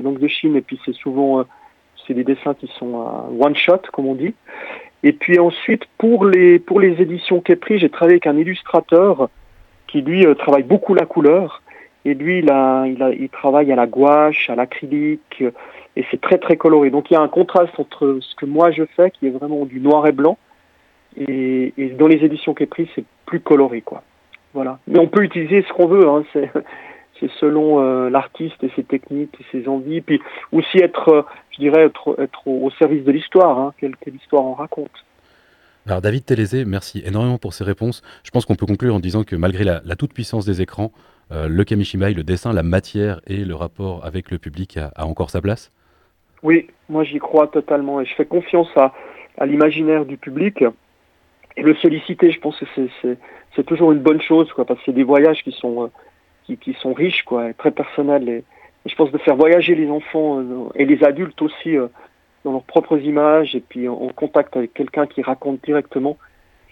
[0.00, 0.54] l'encre de Chine.
[0.54, 1.44] Et puis c'est souvent,
[2.06, 2.94] c'est des dessins qui sont
[3.40, 4.34] one shot, comme on dit.
[5.02, 9.28] Et puis ensuite, pour les, pour les éditions Kepri, j'ai travaillé avec un illustrateur
[9.86, 11.62] qui lui euh, travaille beaucoup la couleur.
[12.04, 15.50] Et lui, il, a, il, a, il travaille à la gouache, à l'acrylique, euh,
[15.96, 16.90] et c'est très très coloré.
[16.90, 19.64] Donc il y a un contraste entre ce que moi je fais, qui est vraiment
[19.64, 20.38] du noir et blanc,
[21.16, 24.02] et, et dans les éditions Képri, c'est plus coloré, quoi.
[24.54, 24.78] Voilà.
[24.86, 26.24] Mais on peut utiliser ce qu'on veut, hein.
[27.20, 30.20] C'est, selon euh, l'artiste et ses techniques et ses envies, puis
[30.52, 34.54] aussi être, je dirais, être, être au, service de l'histoire, hein, quelle, quelle histoire on
[34.54, 34.90] raconte.
[35.86, 38.02] Alors David Télézé, merci énormément pour ces réponses.
[38.24, 40.90] Je pense qu'on peut conclure en disant que malgré la, toute-puissance des écrans,
[41.30, 45.30] euh, le kamishibai, le dessin, la matière et le rapport avec le public a, encore
[45.30, 45.70] sa place
[46.42, 48.92] Oui, moi j'y crois totalement et je fais confiance à,
[49.46, 50.64] l'imaginaire du public.
[51.56, 52.66] Et le solliciter, je pense que
[53.54, 55.90] c'est toujours une bonne chose, quoi, parce que c'est des voyages qui sont,
[56.50, 58.28] euh, qui, sont riches, quoi, et très personnels.
[58.28, 58.44] Et,
[58.86, 61.76] je pense de faire voyager les enfants euh, et les adultes aussi
[62.44, 66.16] dans leurs propres images et puis en, contact avec quelqu'un qui raconte directement,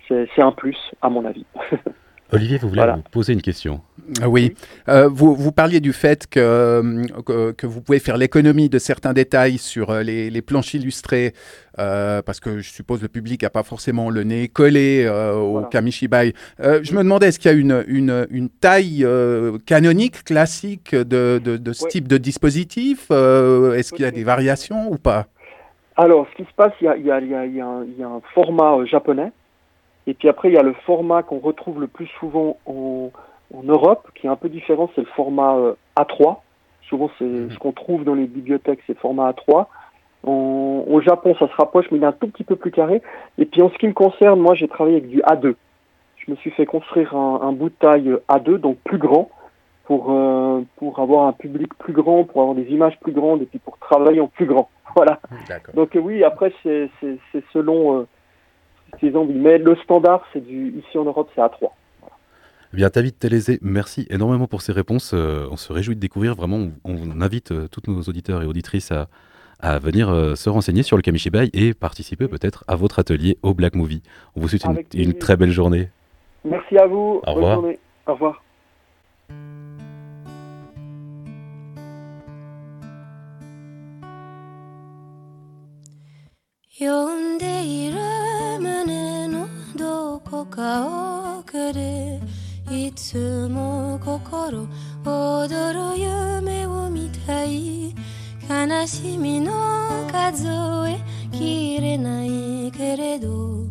[0.06, 1.46] c'est un plus, à mon avis.
[2.34, 3.80] Olivier, vous voulez vous poser une question
[4.20, 4.54] ah Oui.
[4.88, 6.82] Euh, vous, vous, parliez du fait que,
[7.52, 11.32] que, vous pouvez faire l'économie de certains détails sur euh, les, les planches illustrées,
[11.78, 16.34] euh, parce que je suppose le public n'a pas forcément le nez collé au Kamishibai.
[16.58, 19.06] je me demandais, est-ce qu'il y a une, une, une taille
[19.66, 24.90] canonique, classique de, de, de ce type de dispositif Est-ce qu'il y a des variations
[24.90, 25.26] ou pas?
[25.96, 27.60] Alors, ce qui se passe, il y a, y a, y a, y
[28.02, 29.30] a un, format euh, japonais,
[30.06, 33.10] et puis après, il y a le format qu'on retrouve le plus souvent en,
[33.54, 36.38] en, Europe, qui est un peu différent, c'est le format euh, A3.
[36.88, 37.50] Souvent, c'est mhm.
[37.50, 39.66] ce qu'on trouve dans les bibliothèques, c'est le format A3.
[40.26, 43.00] En, au Japon, ça se rapproche, mais il est un tout petit peu plus carré.
[43.38, 45.54] Et puis, en ce qui me concerne, moi, j'ai travaillé avec du A2.
[46.16, 49.30] Je me suis fait construire un, un bout de taille euh, A2, donc plus grand,
[49.84, 53.46] pour, euh, pour avoir un public plus grand, pour avoir des images plus grandes, et
[53.46, 54.68] puis pour travailler en plus grand.
[54.96, 55.18] Voilà.
[55.74, 56.88] Donc euh, oui, après c'est
[57.52, 58.06] selon
[59.02, 61.74] mais le standard, c'est du ici en Europe, c'est à 3.
[62.74, 65.12] Eh bien, David Télézé, merci énormément pour ces réponses.
[65.14, 66.34] Euh, on se réjouit de découvrir.
[66.34, 69.06] Vraiment, on, invite euh, tous nos auditeurs et auditrices à,
[69.78, 73.76] venir euh, se renseigner sur le Kamishibai et participer peut-être à votre atelier au Black
[73.76, 74.02] Movie.
[74.34, 75.88] On vous souhaite une, très belle journée.
[76.44, 77.22] Merci à vous.
[77.24, 77.62] Bonne au revoir.
[78.06, 78.42] Au revoir.
[90.33, 92.19] どこか奥で
[92.71, 94.67] いつも心
[95.05, 97.93] 躍る夢を見たい
[98.49, 99.51] 悲しみの
[100.11, 100.47] 数
[100.89, 100.97] え
[101.31, 103.67] きれないけれど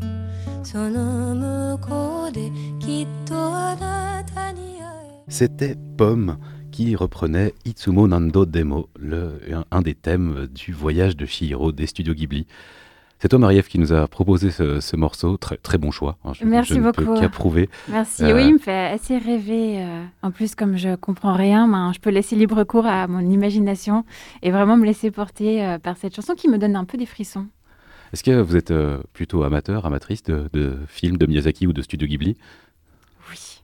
[0.63, 6.39] その向こうできっとあなたに会え C'était Pomme
[6.71, 11.89] qui reprenait Itsumo Nando Demo, le, un, un, des thèmes du voyage de Shihiro des
[11.89, 12.47] studios Ghibli.
[13.24, 15.38] C'est toi, Marie-Ève, qui nous a proposé ce, morceau.
[15.38, 16.18] Très, très bon choix.
[16.26, 16.34] Hein.
[16.34, 17.06] Je, Merci beaucoup.
[17.06, 17.70] Peux qu'approuver.
[17.88, 18.22] Merci.
[18.26, 19.82] Oui, il me fait assez rêver.
[19.82, 23.22] Euh, en plus, comme je comprends rien, ben, je peux laisser libre cours à mon
[23.22, 24.04] imagination
[24.42, 27.06] et vraiment me laisser porter euh, par cette chanson qui me donne un peu des
[27.06, 27.48] frissons.
[28.12, 31.82] Est-ce que vous êtes euh, plutôt amateur, amatrice de, de, films de Miyazaki ou de
[31.82, 32.36] Studio Ghibli?
[33.32, 33.64] Oui.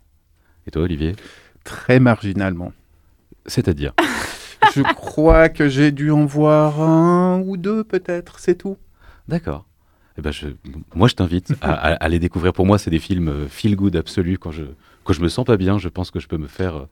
[0.68, 1.18] Et toi, Olivier?
[1.66, 2.72] Très marginalement.
[3.46, 3.92] C'est-à-dire?
[4.74, 8.78] Je crois que j'ai dû en voir un ou deux, peut-être, c'est tout.
[9.30, 9.66] D'accord.
[10.18, 10.48] Eh ben je,
[10.96, 12.52] moi, je t'invite à, les découvrir.
[12.52, 14.38] Pour moi, c'est des films euh, feel good absolu.
[14.38, 14.64] Quand je,
[15.04, 16.86] quand je me sens pas bien, je pense que je peux me faire euh,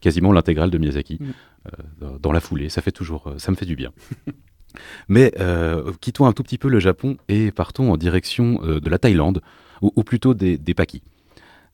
[0.00, 1.26] quasiment l'intégrale de Miyazaki mm.
[2.04, 2.68] euh, dans la foulée.
[2.68, 3.90] Ça fait toujours, ça me fait du bien.
[5.08, 5.34] Mais
[6.00, 9.42] quittons un tout petit peu le Japon et partons en direction de la Thaïlande,
[9.82, 11.02] ou, plutôt des, des Pakis.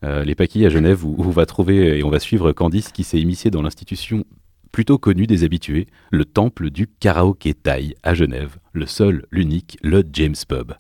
[0.03, 3.05] les Pakis à Genève, où, où, on va trouver et on va suivre Candice qui
[3.05, 4.25] s'est immiscée dans l'institution
[4.73, 10.03] plutôt connu des habitués, le temple du karaoké thaï à Genève, le seul, l'unique, le
[10.13, 10.73] James Pub.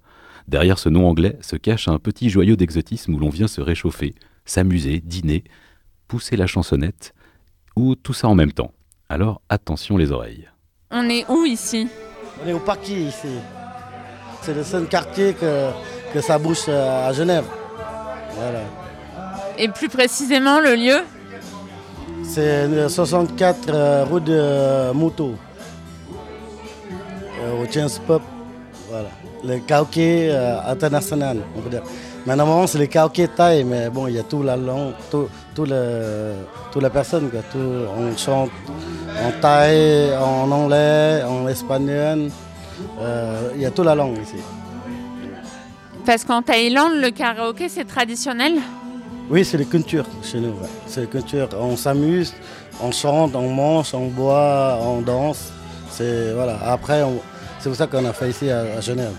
[0.46, 4.14] Derrière ce nom anglais se cache un petit joyau d'exotisme où l'on vient se réchauffer,
[4.44, 5.44] s'amuser, dîner,
[6.06, 7.14] pousser la chansonnette,
[7.76, 8.72] ou tout ça en même temps.
[9.08, 10.48] Alors attention les oreilles.
[10.90, 11.88] On est où ici?
[12.42, 13.28] On est au Parquet ici.
[14.42, 15.70] C'est le seul quartier que,
[16.14, 17.44] que ça bouge euh, à Genève.
[19.58, 21.02] Et plus précisément le lieu?
[22.28, 25.34] C'est le 64 euh, rue de Moutou.
[27.40, 27.66] Euh, au
[28.06, 28.22] Pub.
[28.90, 29.08] Voilà.
[29.42, 31.82] Le karaoké euh, international, on peut dire.
[32.26, 35.64] Normalement, c'est le karaoké thaï, mais bon, il y a toute la langue, tout, tout
[35.64, 36.34] le,
[36.70, 36.90] toute la.
[36.90, 37.02] Quoi.
[37.50, 37.58] Tout,
[37.96, 38.50] on chante
[39.24, 42.30] en thaï, en anglais, en espagnol.
[43.00, 44.42] Euh, il y a toute la langue ici.
[46.04, 48.60] Parce qu'en Thaïlande, le karaoké, c'est traditionnel?
[49.30, 50.48] Oui, c'est les cultures chez nous.
[50.50, 50.68] ouais.
[50.86, 51.48] C'est les cultures.
[51.58, 52.32] On s'amuse,
[52.82, 55.52] on chante, on mange, on boit, on danse.
[55.90, 56.58] C'est voilà.
[56.64, 57.20] Après, on-
[57.58, 59.12] c'est pour ça qu'on a fait ici à, à Genève.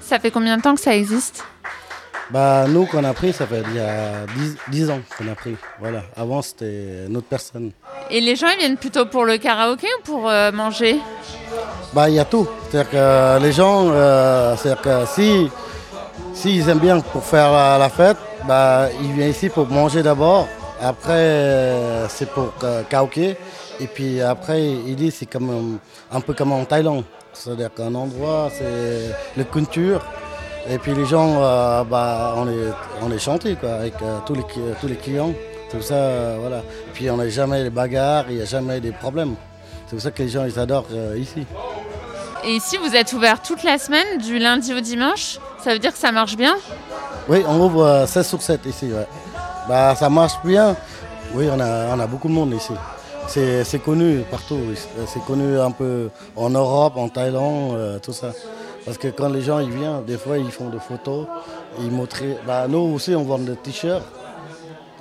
[0.00, 1.44] Ça fait combien de temps que ça existe?
[2.30, 5.34] Bah, nous qu'on a pris, ça fait il y a 10, 10 ans qu'on a
[5.34, 5.56] pris.
[5.80, 6.02] Voilà.
[6.14, 7.72] Avant, c'était une autre personne.
[8.10, 10.98] Et les gens, ils viennent plutôt pour le karaoké ou pour euh, manger?
[11.94, 12.46] Bah, il y a tout.
[12.70, 15.48] C'est-à-dire que les gens, euh, c'est-à-dire que si
[16.34, 18.18] s'ils aiment bien pour faire la, la fête,
[18.48, 20.48] bah, ils viennent ici pour manger d'abord.
[20.80, 23.36] Après, euh, c'est pour euh, karaoké.
[23.78, 27.04] Et puis après, ils disent c'est comme euh, un peu comme en Thaïlande.
[27.34, 30.00] C'est-à-dire qu'un endroit, c'est la culture.
[30.66, 31.40] Et puis les gens,
[31.84, 33.94] bah, on est, on quoi, avec
[34.26, 34.44] tous, les,
[34.80, 35.32] tous les clients.
[35.70, 36.62] Tout ça, voilà.
[36.94, 39.34] Puis on n'a jamais de bagarres, il n'y a jamais des problèmes.
[39.86, 41.46] C'est pour ça que les gens, ils adorent ici.
[42.44, 45.38] Et ici, vous êtes ouvert toute la semaine, du lundi au dimanche.
[45.62, 46.56] Ça veut dire que ça marche bien?
[47.28, 48.86] Oui, on ouvre euh, 16 sur 7 ici.
[48.86, 49.06] Ouais.
[49.68, 50.74] Bah, ça marche bien.
[51.34, 52.72] Oui, on a, on a beaucoup de monde ici.
[53.28, 54.58] C'est connu partout.
[55.06, 58.30] C'est connu un peu en Europe, en Thaïlande, euh, tout ça.
[58.86, 61.26] Parce que quand les gens ils viennent, des fois ils font des photos.
[61.80, 62.22] Ils montrent.
[62.46, 64.02] Bah, nous aussi, on vend des t-shirts.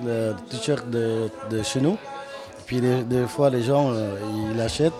[0.02, 1.94] Des t-shirts de, de chez nous.
[1.94, 4.18] Et puis des, fois, les gens euh,
[4.52, 4.92] ils l'achètent.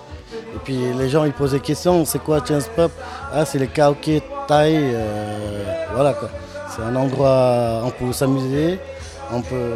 [0.56, 2.06] Et puis les gens ils posent des questions.
[2.06, 2.90] C'est quoi Chance Pub
[3.34, 4.74] Ah, c'est le karaoké Thaï.
[4.78, 5.64] euh,
[5.94, 6.30] voilà quoi.
[6.78, 8.78] C'est un endroit où on peut s'amuser,
[9.34, 9.72] on peut...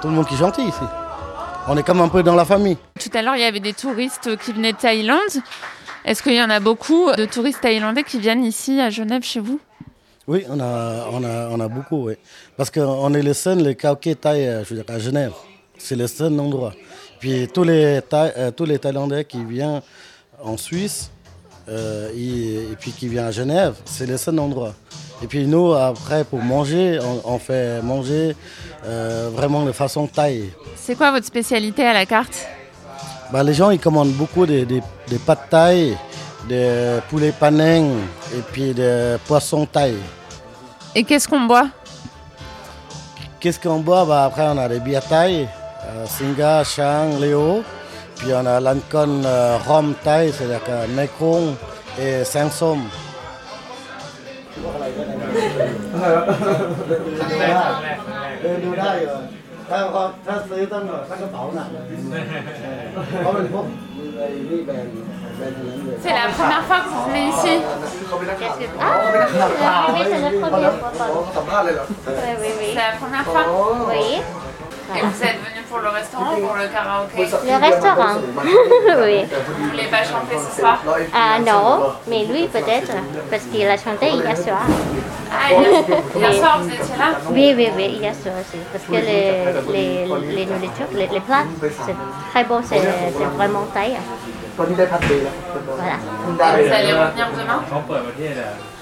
[0.00, 0.80] Tout le monde qui est gentil ici.
[1.68, 2.78] On est comme un peu dans la famille.
[2.98, 5.20] Tout à l'heure, il y avait des touristes qui venaient de Thaïlande.
[6.04, 9.40] Est-ce qu'il y en a beaucoup de touristes thaïlandais qui viennent ici à Genève chez
[9.40, 9.60] vous?
[10.26, 12.14] Oui, on a, on a, on a beaucoup, oui.
[12.56, 15.32] Parce qu'on est le seul, le karaoké thaï, euh, je veux dire, à Genève.
[15.76, 16.72] C'est le seul endroit.
[17.20, 19.82] Puis tous les, Thaï- euh, tous les Thaïlandais qui viennent
[20.42, 21.10] en Suisse,
[21.68, 24.74] euh, et, et puis qui viennent à Genève, c'est le seul endroit.
[25.22, 28.34] Et puis nous, après, pour manger, on, on fait manger
[28.84, 30.50] euh, vraiment de façon thaï.
[30.76, 32.46] C'est quoi votre spécialité à la carte?
[33.32, 35.96] Bah, les gens ils commandent beaucoup des, des, des pâtes thaï,
[36.48, 37.88] des poulets paneng
[38.34, 39.94] et puis des poissons thaï.
[40.94, 41.68] Et qu'est-ce qu'on boit?
[43.40, 44.04] Qu'est-ce qu'on boit?
[44.04, 45.48] Bah, Après on a des bières thaï,
[45.86, 47.62] euh, Singa, Chang, Léo.
[48.16, 51.54] Puis on a l'Ancon euh, Rhum thaï, c'est-à-dire que Mekong
[52.00, 52.24] et
[55.92, 57.62] ดูได้
[58.42, 59.18] เออดูได้เหรอ
[59.70, 61.84] ถ้าพอถ้าซื้อต้องถ้ากระเป๋าหนักเลย
[63.22, 63.64] เพราะมันพวก
[64.16, 64.92] ไอ้นี่แบรนด์
[65.36, 67.52] แบรนด์นั้นเลย C'est la première fois que vous venez ici
[68.80, 70.90] Ah, oui, c'est la première fois.
[72.18, 72.68] Oui, oui, oui.
[72.74, 73.42] C'est la première fois.
[73.78, 74.18] Vous voyez
[74.96, 78.14] Et vous êtes venu pour le restaurant ou pour le karaoké Le restaurant.
[79.04, 79.24] oui.
[79.58, 80.78] Vous voulez pas chanter ce soir
[81.14, 82.92] Ah non, mais lui peut-être,
[83.30, 84.62] parce qu'il a chanté hier soir.
[85.32, 85.84] Ah, hier,
[86.16, 88.58] hier soir, vous étiez là Oui, oui, oui, hier soir aussi.
[88.72, 91.44] Parce que les, les, les nourritures, les, les plats,
[91.86, 91.96] c'est
[92.32, 93.96] très bon, c'est c'est vraiment taille.
[94.56, 95.96] Voilà.
[96.58, 97.62] Et vous allez revenir demain?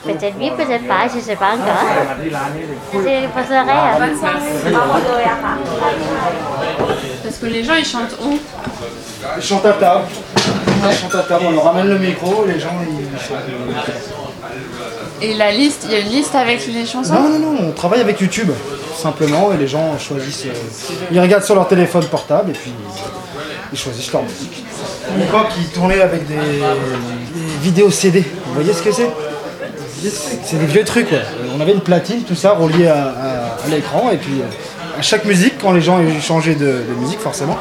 [0.02, 1.84] Peut-être oui, peut-être pas, je ne sais pas encore.
[2.94, 3.56] Je passerai.
[3.98, 4.40] Bonne soirée.
[7.22, 8.38] Parce que les gens, ils chantent où
[9.36, 10.04] Ils chantent à table.
[10.90, 13.38] Ils chantent à table, on leur ramène le micro, les gens ils chantent.
[15.22, 17.72] Et la liste, il y a une liste avec les chansons Non, non, non, on
[17.72, 18.50] travaille avec YouTube,
[18.96, 20.46] simplement, et les gens choisissent.
[20.46, 20.52] euh,
[21.12, 22.72] ils regardent sur leur téléphone portable et puis
[23.70, 24.64] ils choisissent leur musique.
[25.14, 28.20] À l'époque, ils tournaient avec des, des vidéos CD.
[28.46, 29.10] Vous voyez ce que c'est?
[30.44, 31.18] C'est des vieux trucs, quoi.
[31.56, 35.02] On avait une platine, tout ça, relié à, à- à l'écran, et puis euh, à
[35.02, 37.56] chaque musique, quand les gens changeaient de, de musique, forcément,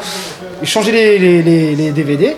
[0.62, 2.38] ils changeaient les, les- les- les DVD et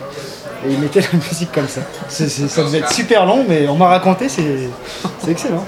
[0.72, 1.82] ils mettaient la musique comme ça.
[2.10, 2.24] Ça
[2.64, 4.70] devait être super long, mais on m'a raconté, c'est
[5.30, 5.64] excellent.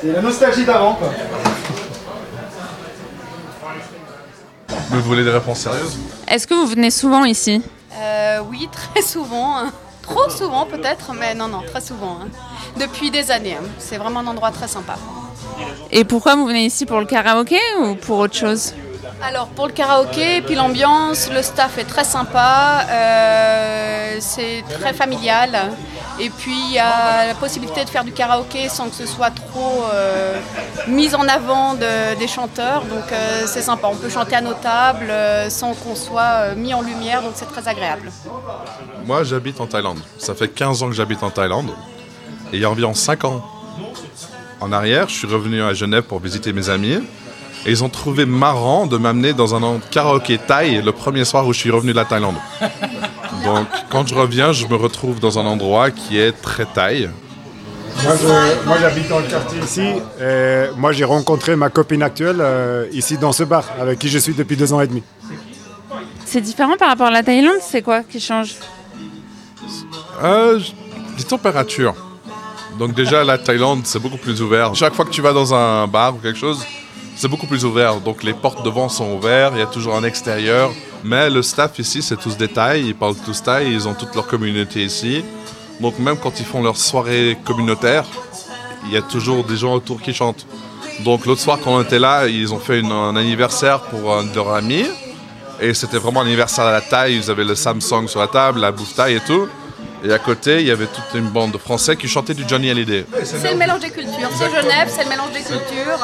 [0.00, 1.10] C'est la nostalgie d'avant, quoi.
[4.90, 5.98] Vous voulez des réponses sérieuses?
[6.28, 7.60] Est-ce que vous venez souvent ici?
[7.98, 9.56] Euh, oui, très souvent.
[10.08, 12.18] Trop souvent peut-être, mais non, non, très souvent.
[12.22, 12.28] hein.
[12.78, 13.54] Depuis des années.
[13.54, 13.64] hein.
[13.78, 14.96] C'est vraiment un endroit très sympa.
[15.90, 18.72] Et pourquoi vous venez ici pour le karaoké ou pour autre chose?
[19.22, 25.70] Alors pour le karaoké, puis l'ambiance, le staff est très sympa, euh, c'est très familial.
[26.20, 29.30] Et puis il y a la possibilité de faire du karaoké sans que ce soit
[29.30, 30.38] trop euh,
[30.88, 32.82] mis en avant de- des chanteurs.
[32.84, 35.12] Donc euh, c'est sympa, on peut chanter à nos tables
[35.48, 38.10] sans qu'on soit mis en lumière, donc c'est très agréable.
[39.04, 39.98] Moi, j'habite en Thaïlande.
[40.18, 41.70] Ça fait 15 ans que j'habite en Thaïlande.
[42.52, 43.42] Et il y a environ 5 ans
[44.60, 46.98] en arrière, je suis revenu à Genève pour visiter mes amis.
[47.66, 51.52] Et ils ont trouvé marrant de m'amener dans un karaoké thaï le premier soir où
[51.52, 52.36] je suis revenu de la Thaïlande.
[53.44, 57.10] Donc, quand je reviens, je me retrouve dans un endroit qui est très thaï.
[58.04, 59.80] Moi, je- moi, j'habite dans le quartier ici.
[60.20, 64.18] Et moi, j'ai rencontré ma copine actuelle euh, ici dans ce bar, avec qui je
[64.18, 65.02] suis depuis deux ans et demi.
[66.24, 68.54] C'est différent par rapport à la Thaïlande, c'est quoi qui change?
[70.22, 70.60] Euh,
[71.18, 71.94] les températures.
[72.78, 74.74] Donc déjà, la Thaïlande, c'est beaucoup plus ouvert.
[74.74, 76.64] Chaque fois que tu vas dans un bar ou quelque chose,
[77.16, 78.00] c'est beaucoup plus ouvert.
[78.00, 80.70] Donc les portes devant sont ouvertes, il y a toujours un extérieur.
[81.02, 84.14] Mais le staff ici, c'est tous des Thaïs, ils parlent tous Thaï, ils ont toute
[84.14, 85.24] leur communauté ici.
[85.80, 88.04] Donc même quand ils font leur soirée communautaire,
[88.86, 90.46] il y a toujours des gens autour qui chantent.
[91.04, 94.34] Donc l'autre soir, quand on était là, ils ont fait un anniversaire pour un de
[94.34, 94.86] leurs amis.
[95.60, 97.16] Et c'était vraiment un anniversaire à la taille.
[97.16, 99.48] Ils avaient le Samsung sur la table, la bouffe taille et tout.
[100.08, 102.70] Et à côté, il y avait toute une bande de Français qui chantaient du Johnny
[102.70, 103.04] Hallyday.
[103.24, 104.30] C'est le mélange des cultures.
[104.38, 105.98] C'est Genève, c'est le mélange des cultures.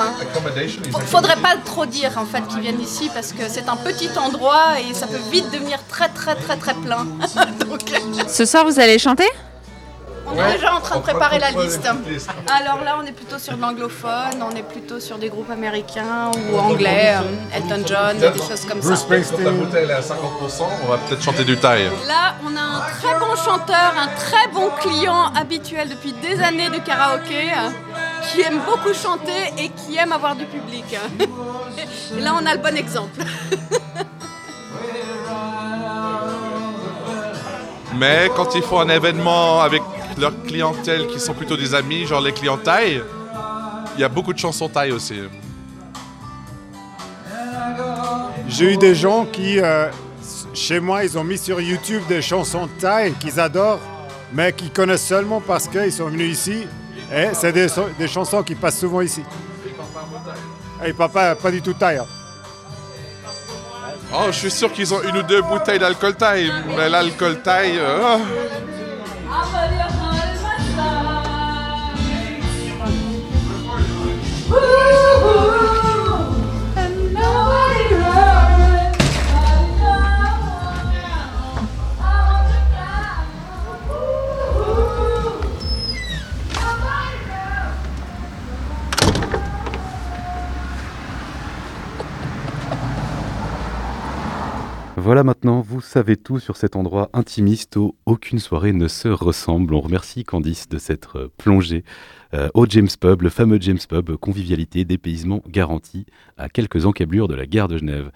[0.99, 4.11] F- Faudrait pas trop dire en fait qu'ils viennent ici parce que c'est un petit
[4.19, 7.05] endroit et ça peut vite devenir très très très très plein.
[7.69, 7.81] Donc,
[8.29, 9.29] Ce soir, vous allez chanter?
[10.35, 11.87] On est déjà en train de préparer la liste.
[11.87, 16.31] Alors là, on est plutôt sur de l'anglophone, on est plutôt sur des groupes américains
[16.51, 18.95] ou anglais, euh, Elton John, des choses comme ça.
[19.09, 20.15] Quand la bouteille est à 50%,
[20.85, 21.85] on va peut-être chanter du Thaï.
[22.07, 26.71] Là, on a un très bon chanteur, un très bon client habituel depuis des années
[26.71, 27.71] de karaoké, euh,
[28.31, 30.85] qui aime beaucoup chanter et qui aime avoir du public.
[32.17, 33.21] Et là, on a le bon exemple.
[37.95, 39.83] Mais quand ils font un événement avec
[40.19, 43.03] leur clientèle qui sont plutôt des amis, genre les clients Thaï,
[43.97, 45.15] il y a beaucoup de chansons Thaï aussi.
[48.49, 49.89] J'ai eu des gens qui, euh,
[50.53, 53.81] chez moi, ils ont mis sur YouTube des chansons thaï qu'ils adorent,
[54.33, 56.67] mais qu'ils connaissent seulement parce qu'ils sont venus ici.
[57.15, 59.23] Et c'est des, so- des chansons qui passent souvent ici.
[60.85, 61.99] Et ils parlent pas, pas du tout thaï.
[61.99, 62.07] hein.
[64.15, 67.79] Oh, je suis sûr qu'ils ont une ou deux bouteilles d'alcool Thaï, mais l'alcool Thaï...
[67.79, 68.19] euh,
[76.77, 77.62] And no
[95.05, 99.75] Voilà maintenant, vous savez tout sur cet endroit intimiste où aucune soirée ne se ressemble.
[99.75, 101.83] On remercie Candice de s'être euh, plongée
[102.35, 106.07] euh, au James Pub, le fameux James Pub, convivialité, dépaysement garanti
[106.39, 108.13] à quelques encablures de la gare de Genève.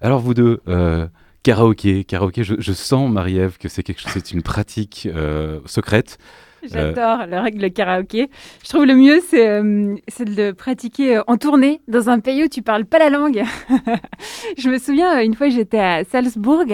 [0.00, 1.06] Alors vous deux, euh,
[1.42, 6.16] karaoké, karaoké, je, sens Marie-Ève que c'est c'est une pratique euh, secrète.
[6.64, 8.28] Euh, J'adore le règle karaoké.
[8.62, 12.48] Je trouve le mieux, c'est euh, de pratiquer euh, en tournée dans un pays où
[12.48, 13.42] tu parles pas la langue.
[14.58, 16.64] je me souviens, euh, une fois, j'étais à Salzbourg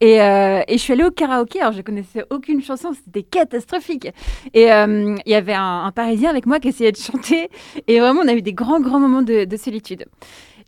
[0.00, 1.60] et, je suis allée au karaoké.
[1.60, 4.08] Alors, je connaissais aucune chanson, c'était catastrophique.
[4.54, 7.50] Et il y avait un, Parisien avec moi qui essayait de chanter
[7.86, 10.06] et vraiment, on a eu des grands, grands moments de, de solitude.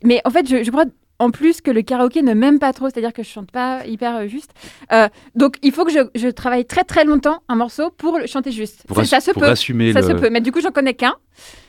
[0.03, 0.85] Mais en fait, je crois
[1.19, 4.15] en plus que le karaoké ne m'aime pas trop, c'est-à-dire que je chante pas hyper
[4.17, 4.51] euh, juste.
[4.91, 8.27] Euh, donc il faut que je, je travaille très très longtemps un morceau pour le
[8.27, 8.83] chanter juste.
[8.87, 9.47] Pour ça se pour peut.
[9.49, 10.29] assumer ça le- se peut.
[10.29, 11.15] Mais du coup, j'en connais qu'un.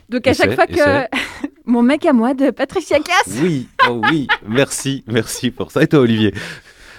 [0.09, 1.07] Donc à chaque fois que
[1.65, 3.39] mon mec à moi de Patricia Cass.
[3.43, 5.83] Oui, oh oui, merci, merci pour ça.
[5.83, 6.33] Et toi, Olivier?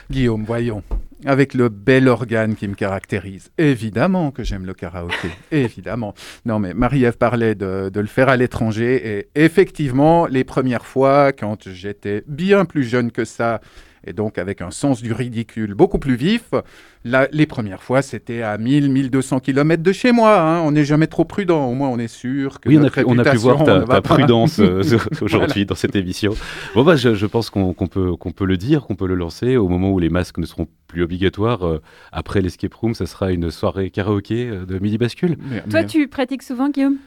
[0.09, 0.83] Guillaume, voyons.
[1.25, 3.49] Avec le bel organe qui me caractérise.
[3.57, 5.29] Évidemment que j'aime le karaoké.
[5.51, 6.13] évidemment.
[6.45, 9.27] Non, mais Marie-Ève parlait de, de le faire à l'étranger.
[9.35, 13.61] Et effectivement, les premières fois, quand j'étais bien plus jeune que ça,
[14.07, 16.49] et donc avec un sens du ridicule beaucoup plus vif,
[17.05, 20.39] là, les premières fois, c'était à 1000, 1200 km de chez moi.
[20.39, 20.61] hein.
[20.61, 21.65] On n'est jamais trop prudent.
[21.67, 23.85] Au moins, on est sûr que Oui, on a, pu, on a pu réputation voir
[23.85, 24.81] ta, prudence euh,
[25.21, 25.65] aujourd'hui Voilà.
[25.65, 26.33] dans cette émission.
[26.73, 29.15] Bon, bah, je, je pense qu'on qu'on peut, qu'on peut le dire, qu'on peut le
[29.15, 31.65] lancer au moment où les masques ne seront plus obligatoires.
[31.67, 31.81] euh,
[32.11, 35.37] après l'escape room, ça sera une soirée karaoké euh, de Midi Bascule.
[35.69, 36.97] Toi, tu pratiques souvent, Guillaume?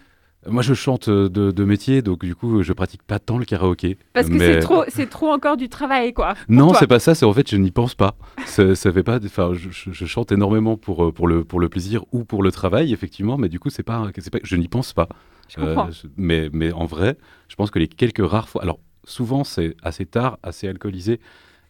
[0.47, 3.45] Moi, je chante euh, de, de métier, donc du coup, je pratique pas tant le
[3.45, 3.99] karaoké.
[4.15, 6.35] Parce que mais- c'est trop, c'est trop encore du travail, quoi.
[6.49, 7.15] Non, c'est pas ça.
[7.15, 8.17] C'est en fait, je n'y pense pas.
[8.47, 9.19] Ça, ça fait pas.
[9.23, 12.93] Enfin, je, chante énormément pour euh, pour le pour le plaisir ou pour le travail,
[12.93, 13.37] effectivement.
[13.37, 14.39] Mais du coup, c'est pas, c'est pas.
[14.43, 15.09] Je n'y pense pas.
[15.49, 15.91] Je comprends.
[15.91, 17.19] je- mais mais en vrai,
[17.49, 18.63] je pense que les quelques rares fois.
[18.63, 21.21] Alors, souvent c'est assez tard, assez alcoolisé,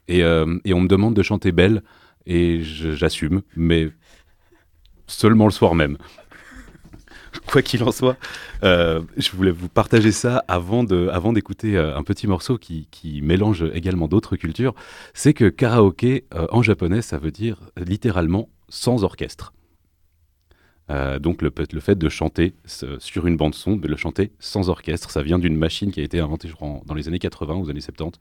[0.09, 1.83] et, euh, et on me demande de chanter belle,
[2.27, 3.91] et j'assume, mais
[5.07, 5.97] seulement le soir même.
[7.47, 8.16] Quoi qu'il en soit,
[8.64, 12.89] euh, je voulais vous partager ça avant de, avant d'écouter euh, un petit morceau qui,
[12.91, 14.74] qui mélange également d'autres cultures.
[15.14, 19.53] C'est que karaoké euh, en japonais, ça veut dire littéralement sans orchestre.
[20.91, 25.11] Euh, donc le, fait de chanter sur une bande son, de le chanter sans orchestre,
[25.11, 27.55] ça vient d'une machine qui a été inventée je crois, en- dans les années 80
[27.55, 28.18] ou années 70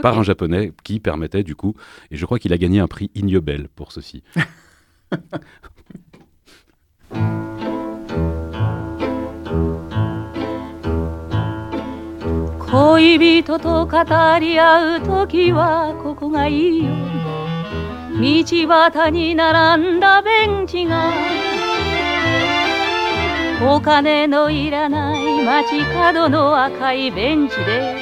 [0.00, 1.74] par un japonais qui permettait du coup,
[2.10, 4.22] et je crois qu'il a gagné un prix Ignobel pour ceci.
[12.73, 14.03] 恋人と語
[14.39, 16.91] り合う時はここがいいよ
[18.19, 21.11] 道端に並んだベンチが
[23.61, 27.97] お金のいらない街角の赤いベンチで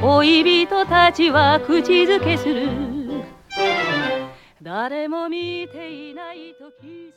[0.00, 2.68] 恋人たちは口づけする
[4.62, 7.12] 誰も見ていない時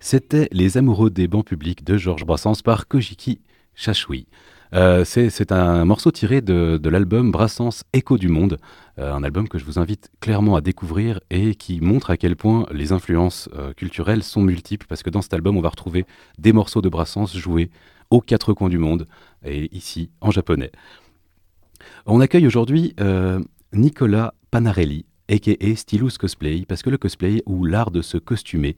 [0.00, 3.40] C'était Les Amoureux des bancs publics de Georges Brassens par Kojiki
[3.74, 4.28] Shashui.
[4.73, 8.57] Euh, c'est un morceau tiré de, l'album Brassens Écho du Monde,
[8.97, 12.35] euh, un album que je vous invite clairement à découvrir et qui montre à quel
[12.35, 16.05] point les influences euh, culturelles sont multiples, parce que dans cet album, on va retrouver
[16.39, 17.69] des morceaux de Brassens joués
[18.09, 19.07] aux quatre coins du monde,
[19.45, 20.71] et ici en japonais.
[22.05, 22.95] On accueille aujourd'hui
[23.73, 25.75] Nicolas Panarelli, a.k.a.
[25.75, 28.75] Stylus Cosplay, parce que le cosplay, ou l'art de se costumer,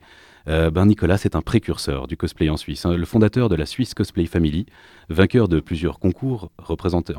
[0.47, 3.65] euh, ben Nicolas, c'est un précurseur du cosplay en Suisse, hein, le fondateur de la
[3.65, 4.67] Swiss Cosplay Family,
[5.09, 7.13] vainqueur de plusieurs concours, représenté,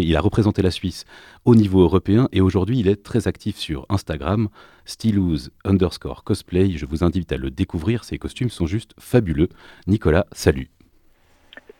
[0.00, 1.04] il a représenté la Suisse
[1.44, 4.48] au niveau européen et aujourd'hui il est très actif sur Instagram,
[4.84, 9.48] Stylus underscore cosplay, je vous invite à le découvrir, ses costumes sont juste fabuleux.
[9.86, 10.68] Nicolas, salut.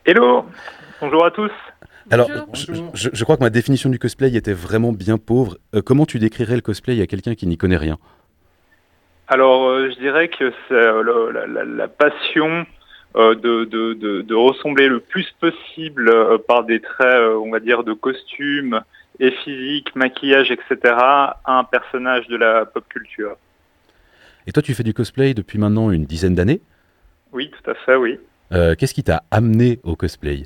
[0.05, 0.45] Hello,
[1.01, 1.51] bonjour à tous.
[2.09, 5.57] Alors, je, je- je crois que ma définition du cosplay était vraiment bien pauvre.
[5.75, 7.97] Euh, comment tu décrirais le cosplay à quelqu'un qui n'y connaît rien?
[9.27, 12.65] Alors, euh, je dirais que c'est euh, la, la- la passion
[13.17, 17.51] euh, de, de- de- de ressembler le plus possible euh, par des traits, euh, on
[17.51, 18.81] va dire, de costume
[19.19, 23.35] et physique, maquillage, etc., à un personnage de la pop culture.
[24.45, 26.61] Et toi, tu fais du cosplay depuis maintenant une dizaine d'années?
[27.33, 28.17] Oui, tout à fait, oui.
[28.53, 30.43] Euh, Qu'est-ce qui t'a amené au cosplay?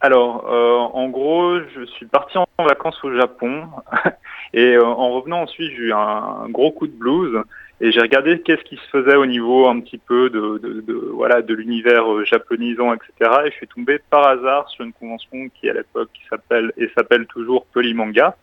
[0.00, 3.64] Alors, euh, en gros, je suis parti en vacances au Japon
[4.54, 5.96] et euh, en revenant ensuite, j'ai eu un,
[6.44, 7.42] un gros coup de blues
[7.80, 11.10] et j'ai regardé qu'est-ce qui se faisait au niveau un petit peu de, de, de-
[11.14, 13.40] voilà de l'univers euh, japonisant, etc.
[13.46, 17.26] Et je suis tombé par hasard sur une convention qui à l'époque s'appelle et s'appelle
[17.26, 18.36] toujours Polymanga.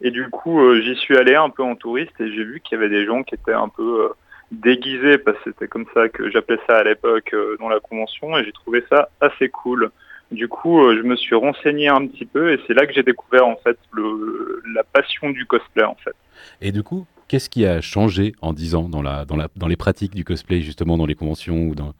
[0.00, 2.78] Et du coup, j'y suis allé un peu en touriste et j'ai vu qu'il y
[2.80, 4.10] avait des gens qui étaient un peu
[4.52, 8.44] déguisés, parce que c'était comme ça que j'appelais ça à l'époque dans la convention, et
[8.44, 9.90] j'ai trouvé ça assez cool.
[10.32, 13.02] Du coup, euh, je me suis renseigné un petit peu et c'est là que j'ai
[13.04, 16.14] découvert en fait le, la passion du cosplay en fait.
[16.60, 19.68] Et du coup, qu'est-ce qui a changé en 10 ans dans, la, dans, la, dans
[19.68, 21.92] les pratiques du cosplay, justement dans les conventions ou dans...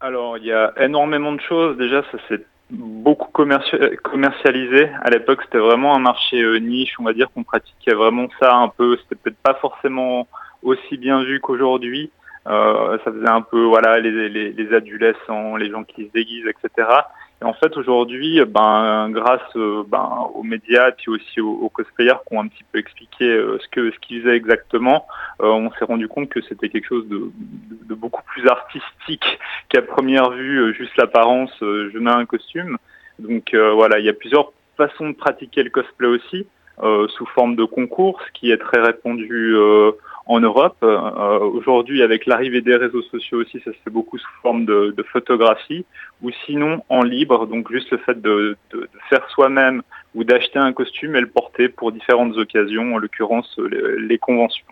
[0.00, 1.76] Alors, il y a énormément de choses.
[1.76, 4.90] Déjà, ça s'est beaucoup commerci- commercialisé.
[5.02, 6.94] À l'époque, c'était vraiment un marché euh, niche.
[6.98, 8.96] On va dire qu'on pratiquait vraiment ça un peu.
[9.02, 10.28] C'était peut-être pas forcément
[10.62, 12.10] aussi bien vu qu'aujourd'hui.
[12.46, 16.46] Euh, ça faisait un peu, voilà, les, les, les adolescents, les gens qui se déguisent,
[16.46, 16.88] etc.
[17.42, 22.34] Et en fait, aujourd'hui, ben, grâce euh, ben, aux médias, puis aussi aux, cosplayers qui
[22.34, 25.06] ont un petit peu expliqué euh, ce que ce qu'ils faisaient exactement,
[25.42, 27.30] euh, on s'est rendu compte que c'était quelque chose de,
[27.88, 32.78] de- beaucoup plus artistique qu'à première vue, juste l'apparence, je mets un costume.
[33.18, 36.46] Donc voilà, il y a plusieurs façons de pratiquer le cosplay aussi,
[36.82, 39.56] sous forme de concours, ce qui est très répandu
[40.26, 40.76] en Europe.
[40.82, 44.92] Euh, Aujourd'hui, avec l'arrivée des réseaux sociaux aussi, ça se fait beaucoup sous forme de,
[44.96, 45.84] de photographie,
[46.22, 49.82] ou sinon en libre, donc juste le fait de, de- de faire soi-même
[50.14, 53.68] ou d'acheter un costume et le porter pour différentes occasions, en l'occurrence euh,
[53.98, 54.66] les, les conventions.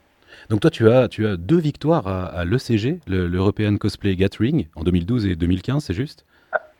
[0.50, 4.66] Donc toi, tu as, tu as deux victoires à, à l'ECG, le- l'European Cosplay Gathering,
[4.74, 6.24] en 2012 et 2015, c'est juste?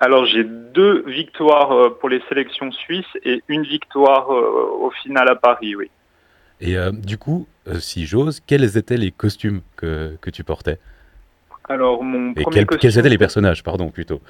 [0.01, 5.29] Alors j'ai deux victoires euh, pour les sélections suisses et une victoire euh, au final
[5.29, 5.89] à Paris, oui.
[6.61, 10.79] Et euh, du coup, euh, si j'ose, quels étaient les costumes que, que tu portais?
[11.69, 14.21] Alors mon Et premier quels, costume, quels étaient les personnages, pardon, plutôt?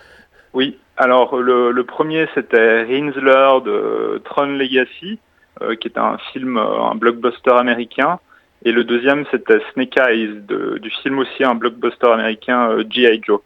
[0.53, 0.79] Oui.
[0.97, 5.19] Alors le, le premier c'était Rinsler de Tron Legacy,
[5.63, 8.21] euh, qui est un film, un blockbuster américain,
[8.65, 13.21] et le deuxième c'était Snake Eyes de- du film aussi un blockbuster américain G.I.
[13.25, 13.41] Joe.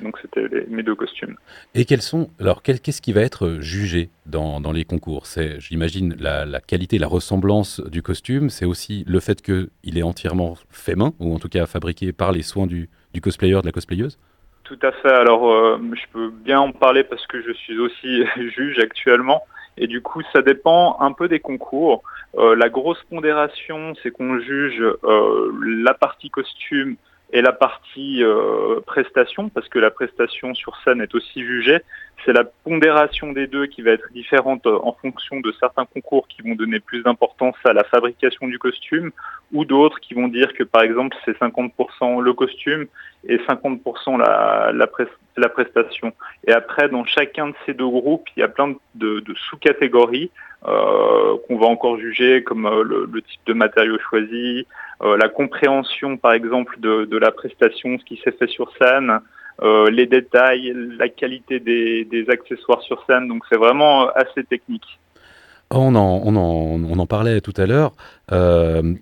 [0.00, 1.36] Donc c'était mes deux costumes.
[1.74, 5.26] Et quels sont alors qu'est-ce qui va être jugé dans, dans les concours?
[5.26, 8.50] C'est, j'imagine, la, la qualité, la ressemblance du costume.
[8.50, 12.32] C'est aussi le fait qu'il est entièrement fait main, ou en tout cas fabriqué par
[12.32, 14.18] les soins du, du cosplayer, de la cosplayeuse?
[14.64, 15.12] Tout à fait.
[15.12, 18.24] Alors, euh, je peux bien en parler parce que je suis aussi
[18.56, 19.42] juge actuellement.
[19.76, 22.02] Et du coup, ça dépend un peu des concours.
[22.36, 26.96] Euh, la grosse pondération, c'est qu'on juge euh, la partie costume
[27.32, 31.80] et la partie euh, prestation, parce que la prestation sur scène est aussi jugée.
[32.24, 36.28] C'est la pondération des deux qui va être différente euh, en fonction de certains concours
[36.28, 39.10] qui vont donner plus d'importance à la fabrication du costume,
[39.52, 42.86] ou d'autres qui vont dire que par exemple c'est 50% le costume
[43.26, 44.88] et 50% la, la,
[45.36, 46.12] la prestation.
[46.46, 50.30] Et après, dans chacun de ces deux groupes, il y a plein de, de sous-catégories
[50.64, 54.66] qu'on va encore juger, comme euh, le, type de matériaux choisi,
[55.02, 59.20] euh, la compréhension par exemple de, la prestation, ce qui s'est fait sur scène,
[59.62, 63.28] euh, les détails, la qualité des, accessoires sur scène.
[63.28, 64.98] Donc c'est vraiment euh, assez technique.
[65.70, 67.92] On en, on en, on en parlait tout à l'heure.
[68.32, 68.94] Euh,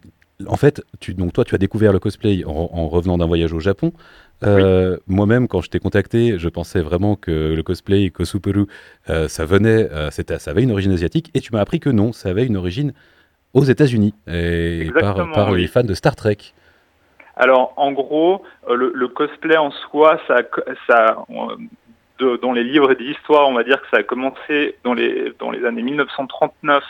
[0.49, 3.53] en fait, tu, donc toi, tu as découvert le cosplay en, en revenant d'un voyage
[3.53, 3.93] au Japon.
[4.45, 8.66] Euh, Moi-même, quand je t'ai contacté, je pensais vraiment que le cosplay Kosuperu,
[9.09, 11.90] euh, ça venait, euh, c'était, ça avait une origine asiatique, et tu m'as appris que
[11.90, 12.93] non, ça avait une origine
[13.55, 15.61] aux États-Unis et par, Exactement, par oui.
[15.61, 16.38] les fans de Star Trek.
[17.36, 20.36] Alors, en gros, le, le cosplay en soi, ça,
[20.86, 21.24] ça,
[22.21, 25.65] dans les livres d'histoire, on va dire que ça a commencé dans les dans les
[25.65, 26.85] années 1939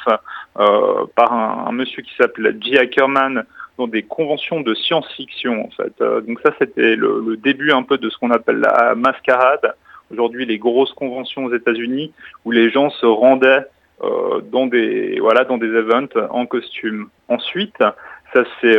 [0.59, 2.79] euh, par un, monsieur qui s'appelait J.
[2.79, 3.45] Ackerman
[3.79, 5.93] dans des conventions de science-fiction en fait.
[6.01, 9.75] Euh, donc ça, c'était le, début un peu de ce qu'on appelle la mascarade.
[10.11, 12.13] Aujourd'hui, les grosses conventions aux États-Unis
[12.45, 13.65] où les gens se rendaient
[14.03, 17.09] euh, dans des voilà dans des events en costume.
[17.29, 17.79] Ensuite,
[18.35, 18.79] ça s'est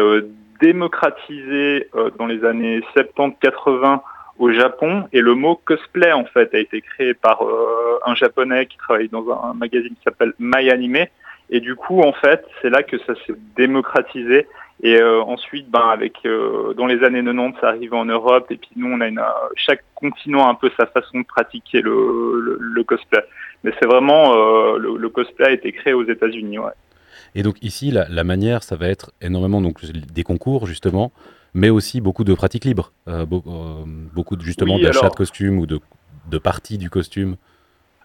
[0.62, 4.02] démocratisé dans les années 70-80
[4.40, 8.66] au Japon et le mot cosplay en fait a été créé par euh, un japonais
[8.66, 11.06] qui travaille dans un magazine qui s'appelle My Anime.
[11.50, 14.48] Et du coup en fait c'est là que ça s'est démocratisé.
[14.82, 18.48] Et euh, ensuite ben avec euh, dans les années 90 ça arrive en Europe.
[18.50, 19.22] Et puis nous on a une,
[19.56, 23.24] chaque continent a un peu sa façon de pratiquer le, le, cosplay.
[23.64, 24.34] Mais c'est vraiment
[24.78, 26.72] le, le cosplay a été créé aux États-Unis ouais.
[27.36, 31.12] Et donc ici, la, la manière, ça va être énormément donc, des concours, justement,
[31.54, 33.84] mais aussi beaucoup de pratiques libres, euh, euh,
[34.14, 35.80] beaucoup de, justement Oui, d'achats alors- de costumes ou de,
[36.30, 37.36] de parties du costume.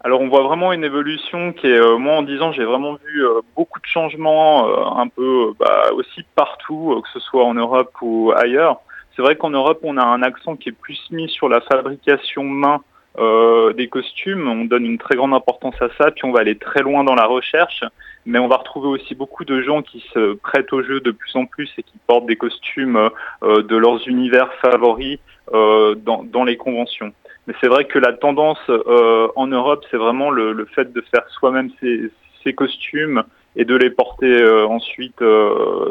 [0.04, 2.94] Alors on voit vraiment une évolution qui est, euh, moi en 10 ans j'ai vraiment
[3.04, 7.54] vu euh, beaucoup de changements euh, un peu bah, aussi partout, que ce soit en
[7.54, 8.78] Europe ou ailleurs.
[9.16, 12.44] C'est vrai qu'en Europe on a un accent qui est plus mis sur la fabrication
[12.44, 12.80] main
[13.18, 16.56] euh, des costumes, on donne une très grande importance à ça, puis on va aller
[16.56, 17.82] très loin dans la recherche,
[18.26, 21.34] mais on va retrouver aussi beaucoup de gens qui se prêtent au jeu de plus
[21.34, 23.10] en plus et qui portent des costumes
[23.42, 25.18] euh, de leurs univers favoris
[25.52, 27.12] euh, dans, dans les conventions.
[27.46, 31.70] Mais c'est vrai que la tendance en Europe, c'est vraiment le, fait de faire soi-même
[31.80, 32.10] ses,
[32.44, 33.22] ses costumes
[33.56, 35.18] et de les porter ensuite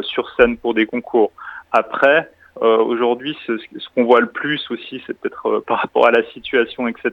[0.01, 1.31] sur scène pour des concours.
[1.71, 2.29] Après,
[2.61, 3.53] euh, aujourd'hui, ce,
[3.95, 7.11] qu'on voit le plus aussi, c'est peut-être euh, par rapport à la situation, etc.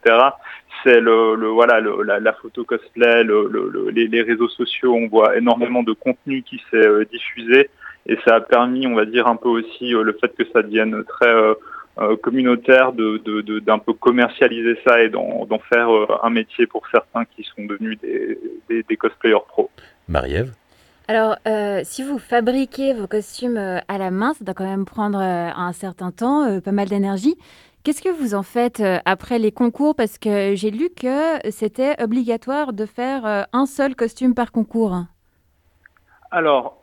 [0.83, 4.95] C'est le, le voilà la, photo cosplay, le, le, le- les, les réseaux sociaux.
[4.95, 7.71] On voit énormément de contenu qui s'est euh, diffusé
[8.07, 10.63] et ça a permis, on va dire, un peu aussi euh, le fait que ça
[10.63, 11.35] devienne très
[12.23, 15.89] communautaire, de, de, d'un peu commercialiser ça et d'en, faire
[16.25, 18.37] un métier pour certains qui sont devenus des,
[18.69, 19.71] des, des cosplayers pro.
[20.09, 20.53] Marie-Ève?
[21.07, 24.87] Alors, euh, si vous fabriquez vos costumes euh, à la main, ça doit quand même
[24.87, 27.37] prendre euh, un certain temps, pas mal d'énergie.
[27.83, 29.95] Qu'est-ce que vous en faites après les concours?
[29.95, 35.05] Parce que j'ai lu que c'était obligatoire de faire un seul costume par concours.
[36.31, 36.81] Alors,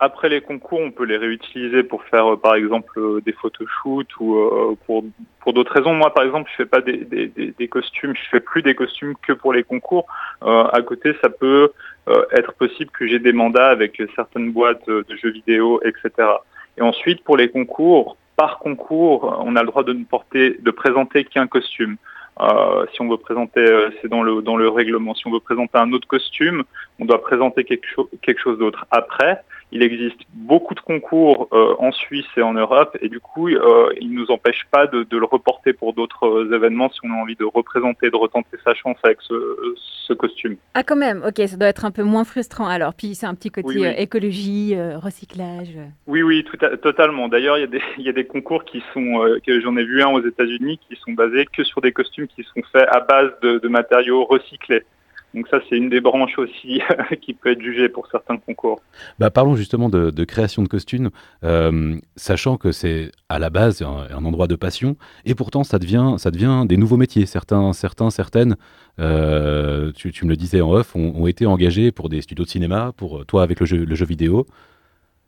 [0.00, 5.04] après les concours, on peut les réutiliser pour faire, par exemple, des photoshoots ou pour,
[5.38, 5.94] pour d'autres raisons.
[5.94, 9.52] Moi, par exemple, je fais pas des, costumes, je fais plus des costumes que pour
[9.52, 10.06] les concours.
[10.40, 11.70] À côté, ça peut
[12.32, 16.28] être possible que j'ai des mandats avec certaines boîtes euh, de jeux vidéo, etc.
[16.76, 20.70] Et ensuite, pour les concours, par concours, on a le droit de ne porter, de
[20.70, 21.96] présenter qu'un costume.
[22.40, 25.14] Euh, si on veut présenter, euh, c'est dans le dans le règlement.
[25.14, 26.64] Si on veut présenter un autre costume,
[26.98, 27.86] on doit présenter quelque
[28.22, 28.86] quelque chose d'autre.
[28.90, 29.42] Après,
[29.72, 33.88] il existe beaucoup de concours euh, en Suisse et en Europe, et du coup, euh,
[34.00, 37.16] il nous empêche pas de, de le reporter pour d'autres euh, événements si on a
[37.16, 39.34] envie de représenter, de retenter sa chance avec ce,
[40.06, 40.56] ce costume.
[40.74, 42.94] Ah, quand même, ok, ça doit être un peu moins frustrant alors.
[42.94, 43.94] Puis c'est un petit côté Oui, oui.
[43.96, 45.76] écologie, recyclage.
[46.06, 47.28] Oui, oui, tout à- totalement.
[47.28, 49.84] D'ailleurs, il y a des il y a des concours qui sont que j'en ai
[49.84, 53.00] vu un aux États-Unis qui sont basés que sur des costumes qui sont faits à
[53.00, 54.82] base de, de matériaux recyclés.
[55.34, 56.80] Donc ça, c'est une des branches aussi
[57.22, 58.80] qui peut être jugée pour certains concours.
[59.18, 61.10] Bah, parlons justement de, création de costumes,
[61.44, 66.14] euh, sachant que c'est à la base un, endroit de passion, et pourtant ça devient,
[66.18, 67.26] ça devient des nouveaux métiers.
[67.26, 68.56] Certains, certains certaines,
[68.98, 72.92] euh, tu, me le disais en off, ont, été engagés pour des studios de cinéma,
[72.96, 74.46] pour toi avec le jeu vidéo.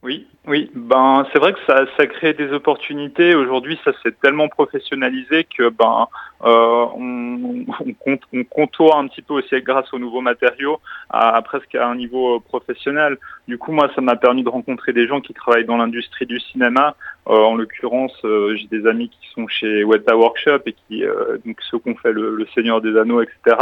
[0.02, 0.68] Oui, oui.
[0.74, 3.36] Ben, c'est vrai que ça, ça crée des opportunités.
[3.36, 6.08] Aujourd'hui, ça s'est tellement professionnalisé que ben,
[6.44, 11.36] euh, on, on, compte, on contourne un petit peu aussi grâce aux nouveaux matériaux à,
[11.36, 13.16] à presque à un niveau euh, professionnel.
[13.46, 16.40] Du coup, moi, ça m'a permis de rencontrer des gens qui travaillent dans l'industrie du
[16.40, 16.96] cinéma.
[17.28, 21.38] Euh, en l'occurrence, euh, j'ai des amis qui sont chez Weta Workshop et qui, euh,
[21.46, 23.56] donc ceux qui ont fait le, le Seigneur des Anneaux, etc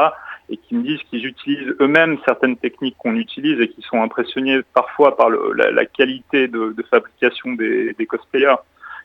[0.50, 4.60] et qui me disent qu'ils utilisent eux-mêmes certaines techniques qu'on utilise et qui sont impressionnés
[4.74, 8.56] parfois par la, qualité de, fabrication des, cosplayers.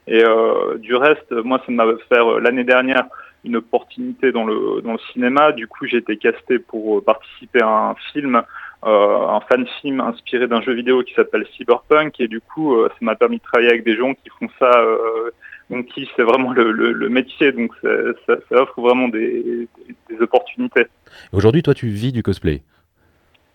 [0.07, 3.05] Et euh, du reste, moi, ça m'a fait l'année dernière
[3.45, 4.81] une opportunité dans le,
[5.13, 5.51] cinéma.
[5.51, 8.41] Du coup, j'ai été casté pour participer à un film,
[8.83, 12.19] euh, un fan film inspiré d'un jeu vidéo qui s'appelle Cyberpunk.
[12.19, 14.71] Et du coup, euh, ça m'a permis de travailler avec des gens qui font ça
[14.79, 15.31] euh,
[15.69, 17.89] donc qui c'est vraiment le, le, le, métier, donc ça,
[18.25, 19.67] ça, ça, offre vraiment des,
[20.19, 20.85] opportunités.
[21.31, 22.61] Aujourd'hui, toi, tu vis du cosplay?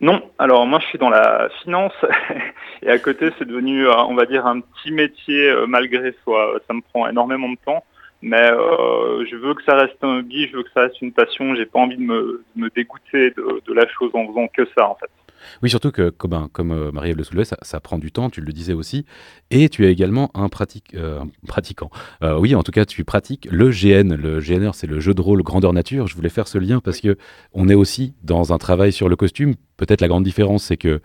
[0.00, 1.92] Non, alors moi je suis dans la finance
[2.82, 6.58] et à côté c'est devenu, euh, on va dire, un petit métier euh, malgré soi.
[6.66, 7.84] Ça me prend énormément de temps,
[8.22, 11.12] mais euh, je veux que ça reste un hobby, je veux que ça reste une
[11.12, 11.54] passion.
[11.54, 14.66] J'ai pas envie de me, de me dégoûter de, de la chose en faisant que
[14.74, 15.10] ça en fait.
[15.62, 18.40] Oui, surtout que, comme, comme euh, Marie-Ève le soulevait, ça, ça, prend du temps, tu
[18.40, 19.04] le disais aussi,
[19.50, 21.90] et tu es également un, pratique, euh, pratiquant.
[22.22, 24.14] Euh, oui, en tout cas, tu pratiques le GN.
[24.14, 26.06] Le GNR, c'est le jeu de rôle grandeur nature.
[26.06, 27.16] Je voulais faire ce lien parce que
[27.52, 29.54] on est aussi dans un travail sur le costume.
[29.76, 31.00] Peut-être la grande différence, c'est que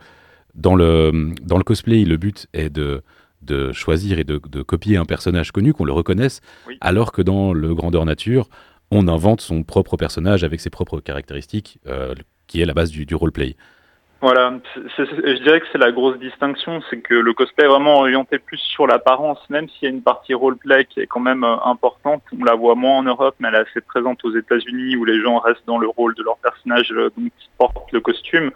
[0.53, 3.01] dans le, dans le cosplay, le but est de
[3.41, 6.77] de choisir et de, de copier un personnage connu, qu'on le reconnaisse, oui.
[6.81, 8.49] alors que dans le grandeur nature,
[8.91, 12.15] on invente son propre personnage avec ses propres caractéristiques, euh,
[12.47, 13.55] qui est la base du, du roleplay.
[14.25, 18.39] Voilà, je dirais que c'est la grosse distinction, c'est que le cosplay est vraiment orienté
[18.39, 21.57] plus sur l'apparence, même s'il y a une partie roleplay qui est quand même euh,
[21.63, 22.23] importante.
[22.35, 25.21] On la voit moins en Europe, mais elle est assez présente aux États-Unis où les
[25.21, 28.49] gens restent dans le rôle de leur personnage euh, qui porte le costume.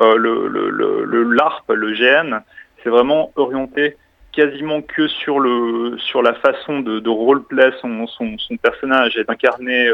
[0.00, 2.40] Euh, le, LARP, le GN,
[2.82, 3.98] c'est vraiment orienté
[4.32, 9.90] quasiment que sur le sur la façon de, roleplay son, son, son personnage et d'incarner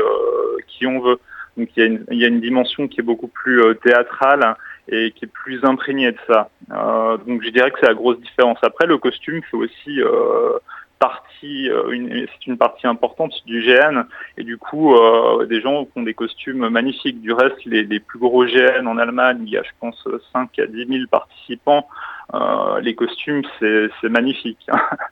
[0.69, 1.19] qui on veut.
[1.57, 4.57] Donc il y, a une, dimension qui est beaucoup plus théâtrale
[4.89, 6.51] et qui est plus imprégné de ça.
[6.73, 8.59] Euh, donc je dirais que c'est la grosse différence.
[8.63, 10.59] Après, le costume fait aussi euh,
[10.99, 14.05] partie, euh, c'est une partie importante du GN,
[14.39, 17.21] et du coup, euh, des gens ont des costumes magnifiques.
[17.21, 20.59] Du reste, les, les, plus gros GN en Allemagne, il y a, je pense, 5
[20.59, 21.87] à 10 000 participants.
[22.35, 24.67] Euh, les costumes, c'est magnifique.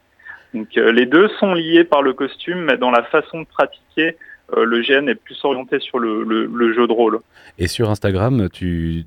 [0.54, 4.16] donc les deux sont liés par le costume, mais dans la façon de pratiquer,
[4.52, 7.20] euh, le GN est plus orienté sur le, jeu de rôle.
[7.58, 8.48] Et sur Instagram,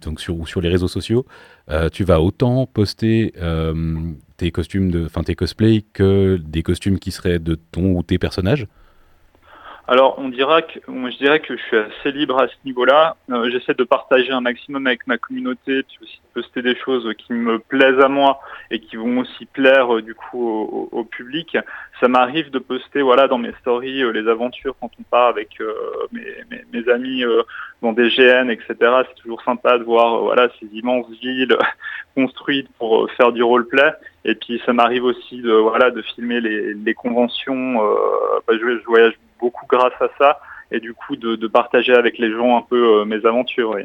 [0.01, 1.25] donc sur, ou sur les réseaux sociaux,
[1.69, 3.95] euh, tu vas autant poster euh,
[4.37, 8.67] tes costumes, enfin tes cosplays, que des costumes qui seraient de ton ou tes personnages
[9.89, 13.15] alors, on dira que, je dirais que je suis assez libre à ce niveau-là.
[13.31, 17.09] Euh, J'essaie de partager un maximum avec ma communauté, puis aussi de poster des choses
[17.17, 21.57] qui me plaisent à moi et qui vont aussi plaire euh, du coup au, public.
[22.01, 25.57] Ça m'arrive de poster, voilà, dans mes stories euh, les aventures quand on part avec
[26.11, 27.23] mes, amis
[27.81, 28.75] dans des GN, etc.
[28.79, 31.57] C'est toujours sympa de voir, voilà, ces immenses villes
[32.15, 33.93] construites pour faire du roleplay.
[34.25, 37.75] Et puis, ça m'arrive aussi de, voilà, filmer les, conventions.
[38.47, 40.39] Bah, je voyage beaucoup grâce à ça
[40.71, 43.71] et du coup de, de partager avec les gens un peu euh, mes aventures.
[43.75, 43.83] Oui.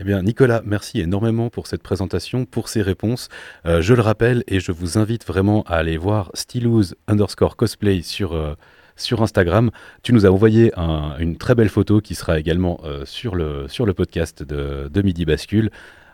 [0.00, 3.28] Eh bien, Nicolas, merci énormément pour cette présentation, pour ces réponses.
[3.66, 8.02] Euh, je le rappelle et je vous invite vraiment à aller voir Stylouz underscore cosplay
[8.02, 8.54] sur, euh,
[8.96, 9.70] sur Instagram.
[10.02, 13.68] Tu nous as envoyé un, une très belle photo qui sera également euh, sur, le,
[13.68, 15.70] sur le podcast de, de Midi Bascule.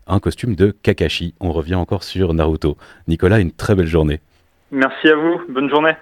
[0.07, 1.35] Un costume de Kakashi.
[1.41, 2.77] On revient encore sur Naruto.
[3.07, 4.21] Nicolas, une très belle journée.
[4.71, 5.41] Merci à vous.
[5.49, 5.95] Bonne journée.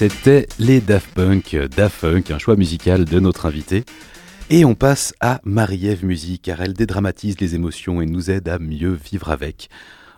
[0.00, 3.84] C'était les Daft Punk, Daft Punk, un choix musical de notre invité.
[4.48, 8.58] Et on passe à Marie-Ève Musique, car elle dédramatise les émotions et nous aide à
[8.58, 9.68] mieux vivre avec,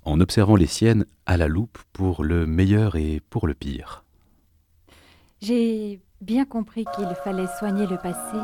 [0.04, 4.04] en observant les siennes à la loupe pour le meilleur et pour le pire.
[5.40, 8.38] J'ai bien compris qu'il fallait soigner le passé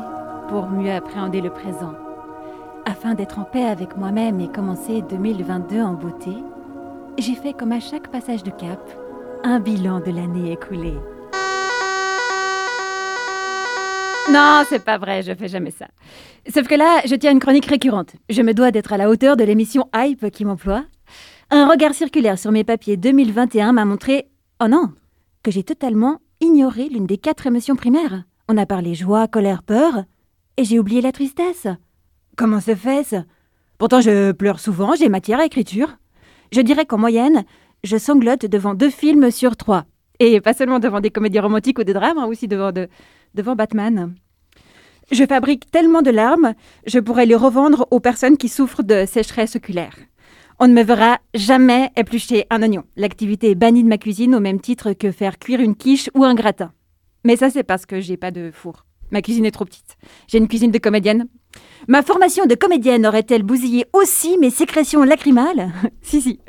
[0.49, 1.93] pour mieux appréhender le présent.
[2.85, 6.33] Afin d'être en paix avec moi-même et commencer 2022 en beauté,
[7.17, 8.81] j'ai fait comme à chaque passage de cap,
[9.45, 10.97] un bilan de l'année écoulée.
[14.31, 15.87] Non, c'est pas vrai, je fais jamais ça.
[16.53, 18.13] Sauf que là, je tiens une chronique récurrente.
[18.29, 20.85] Je me dois d'être à la hauteur de l'émission Hype qui m'emploie.
[21.49, 24.29] Un regard circulaire sur mes papiers 2021 m'a montré,
[24.61, 24.89] oh non,
[25.41, 28.23] que j'ai totalement ignoré l'une des quatre émotions primaires.
[28.47, 30.03] On a parlé joie, colère, peur,
[30.57, 31.67] et j'ai oublié la tristesse.
[32.37, 33.15] Comment se fait-ce?
[33.79, 35.97] Pourtant, je pleure souvent, j'ai matière à écriture.
[36.51, 37.45] Je dirais qu'en moyenne,
[37.83, 39.85] je sanglote devant deux films sur trois.
[40.19, 42.89] Et pas seulement devant des comédies romantiques ou des drames, hein, aussi devant, de,
[43.35, 44.13] devant Batman.
[45.11, 46.53] Je fabrique tellement de larmes,
[46.85, 49.95] je pourrais les revendre aux personnes qui souffrent de sécheresse oculaire.
[50.59, 52.83] On ne me verra jamais éplucher un oignon.
[52.97, 56.25] L'activité est bannie de ma cuisine au même titre que faire cuire une quiche ou
[56.25, 56.73] un gratin.
[57.23, 58.85] Mais ça, c'est parce que j'ai pas de four.
[59.11, 59.97] Ma cuisine est trop petite.
[60.27, 61.27] J'ai une cuisine de comédienne.
[61.87, 65.71] Ma formation de comédienne aurait-elle bousillé aussi mes sécrétions lacrymales
[66.01, 66.39] Si, si.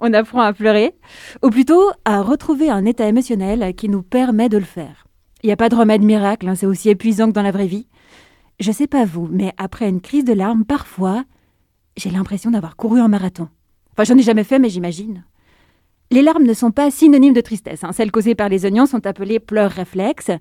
[0.00, 0.94] On apprend à pleurer,
[1.42, 5.06] ou plutôt à retrouver un état émotionnel qui nous permet de le faire.
[5.42, 7.66] Il n'y a pas de remède miracle, hein, c'est aussi épuisant que dans la vraie
[7.66, 7.86] vie.
[8.58, 11.24] Je sais pas vous, mais après une crise de larmes, parfois,
[11.96, 13.48] j'ai l'impression d'avoir couru un marathon.
[13.92, 15.24] Enfin, j'en ai jamais fait, mais j'imagine.
[16.10, 17.84] Les larmes ne sont pas synonymes de tristesse.
[17.84, 17.92] hein.
[17.92, 20.32] Celles causées par les oignons sont appelées pleurs réflexes.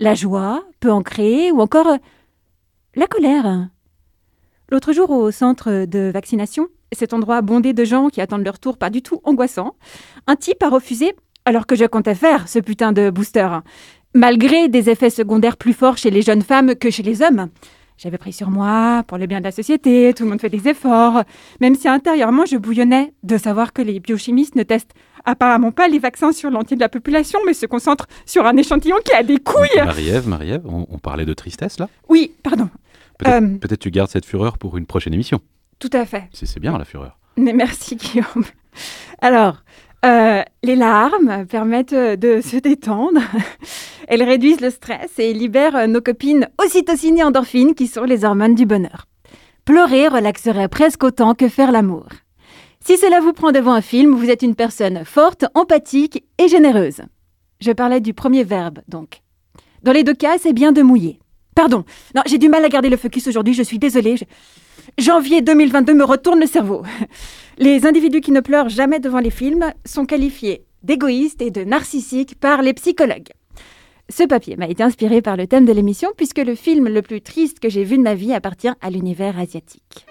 [0.00, 1.96] La joie peut en créer, ou encore
[2.94, 3.68] la colère.
[4.70, 8.76] L'autre jour, au centre de vaccination, cet endroit bondé de gens qui attendent leur tour
[8.76, 9.76] pas du tout angoissant,
[10.26, 11.14] un type a refusé
[11.44, 13.48] alors que je comptais faire ce putain de booster,
[14.14, 17.48] malgré des effets secondaires plus forts chez les jeunes femmes que chez les hommes.
[17.96, 20.68] J'avais pris sur moi pour le bien de la société, tout le monde fait des
[20.68, 21.22] efforts,
[21.60, 25.98] même si intérieurement je bouillonnais de savoir que les biochimistes ne testent apparemment pas les
[25.98, 29.38] vaccins sur l'entier de la population, mais se concentrent sur un échantillon qui a des
[29.38, 29.68] couilles.
[29.84, 31.88] Marie-Ève, Marie-Ève, on, on parlait de tristesse là?
[32.08, 32.68] Oui, pardon.
[33.18, 35.40] Peut-être Euh, peut-être tu gardes cette fureur pour une prochaine émission.
[35.78, 36.24] Tout à fait.
[36.32, 37.18] C'est c'est bien la fureur.
[37.36, 38.44] Mais merci Guillaume.
[39.20, 39.62] Alors,
[40.04, 43.20] euh, les larmes permettent de se détendre.
[44.08, 48.54] Elles réduisent le stress et libèrent nos copines ocytocine et endorphines qui sont les hormones
[48.54, 49.06] du bonheur.
[49.64, 52.06] Pleurer relaxerait presque autant que faire l'amour.
[52.84, 57.02] Si cela vous prend devant un film, vous êtes une personne forte, empathique et généreuse.
[57.60, 59.20] Je parlais du premier verbe, donc.
[59.84, 61.20] Dans les deux cas, c'est bien de mouiller.
[61.54, 61.84] Pardon,
[62.26, 64.16] j'ai du mal à garder le focus aujourd'hui, je suis désolée.
[64.98, 66.82] Janvier 2022 me retourne le cerveau.
[67.58, 72.34] Les individus qui ne pleurent jamais devant les films sont qualifiés d'égoïstes et de narcissiques
[72.40, 73.30] par les psychologues.
[74.08, 77.20] Ce papier m'a été inspiré par le thème de l'émission puisque le film le plus
[77.20, 80.06] triste que j'ai vu de ma vie appartient à l'univers asiatique.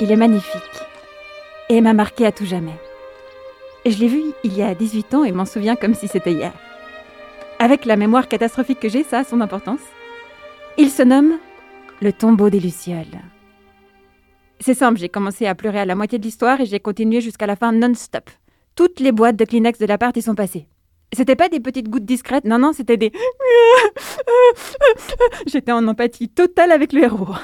[0.00, 0.60] Il est magnifique
[1.68, 2.78] et m'a marqué à tout jamais.
[3.84, 6.52] Je l'ai vu il y a 18 ans et m'en souviens comme si c'était hier.
[7.58, 9.80] Avec la mémoire catastrophique que j'ai, ça a son importance.
[10.76, 11.38] Il se nomme
[12.02, 13.20] Le tombeau des Lucioles.
[14.60, 17.46] C'est simple, j'ai commencé à pleurer à la moitié de l'histoire et j'ai continué jusqu'à
[17.46, 18.30] la fin non-stop.
[18.74, 20.68] Toutes les boîtes de Kleenex de l'appart y sont passées.
[21.12, 23.12] C'était pas des petites gouttes discrètes, non, non, c'était des.
[25.46, 27.34] J'étais en empathie totale avec le héros.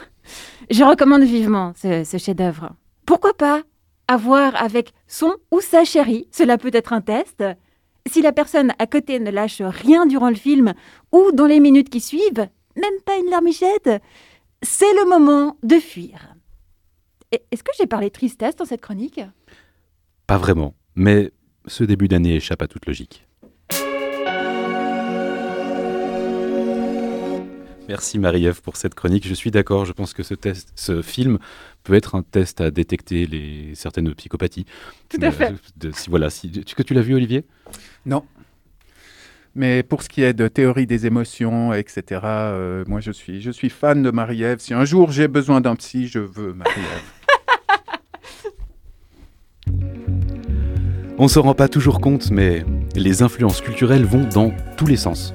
[0.71, 2.73] Je recommande vivement ce chef-d'œuvre.
[3.07, 3.63] Pourquoi pas
[4.09, 7.45] avoir avec son ou sa chérie Cela peut être un test.
[8.07, 10.75] Si la personne à côté ne lâche rien durant le film
[11.13, 13.91] ou dans les minutes qui suivent, même pas une larmichette,
[14.63, 16.35] c'est le moment de fuir.
[17.31, 19.21] Est-ce que j'ai parlé tristesse dans cette chronique?
[20.27, 21.33] Pas vraiment, mais
[21.67, 23.27] ce début d'année échappe à toute logique.
[27.93, 29.29] Merci Marie-Ève pour cette chronique.
[29.29, 31.39] Je suis d'accord, je pense que ce, test, ce film
[31.85, 34.65] peut être un test à détecter les, certaines psychopathies.
[35.11, 35.53] Tout à Euh, fait.
[35.77, 37.45] de- si, voilà, si, est-ce que tu l'as vu Olivier?
[38.07, 38.25] Non.
[39.55, 43.51] Mais pour ce qui est de théorie des émotions, etc., euh, moi je suis, je
[43.51, 44.59] suis fan de Marie-Ève.
[44.61, 47.03] Si un jour j'ai besoin d'un psy, je veux Marie-Ève.
[51.19, 52.65] On ne se rend pas toujours compte, mais
[52.97, 55.35] les influences culturelles vont dans tous les sens.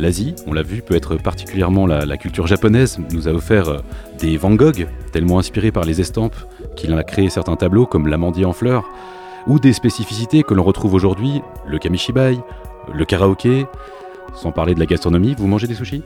[0.00, 3.78] L'Asie, on l'a vu, peut être particulièrement la, la culture japonaise, nous a offert euh,
[4.18, 6.36] des Van Gogh, tellement inspirés par les estampes
[6.74, 8.88] qu'il en a créé certains tableaux comme l'amandier en fleurs,
[9.46, 12.38] ou des spécificités que l'on retrouve aujourd'hui, le kamishibai,
[12.94, 13.66] le karaoké,
[14.34, 15.34] sans parler de la gastronomie.
[15.36, 16.02] Vous mangez des sushis?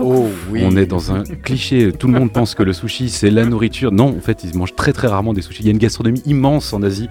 [0.00, 0.62] Oh oui.
[0.64, 3.92] On est dans un cliché, tout le monde pense que le sushi c'est la nourriture.
[3.92, 5.62] Non, en fait, ils mangent très très rarement des sushis.
[5.62, 7.08] Il y a une gastronomie immense en Asie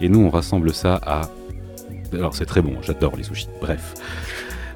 [0.00, 1.22] et nous on rassemble ça à.
[2.12, 3.94] Alors c'est très bon, j'adore les sushis, bref.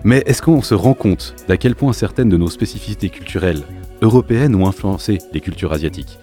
[0.04, 3.62] Mais est-ce qu'on se rend compte d'à quel point certaines de nos spécificités culturelles
[4.02, 6.18] européennes ont influencé les cultures asiatiques?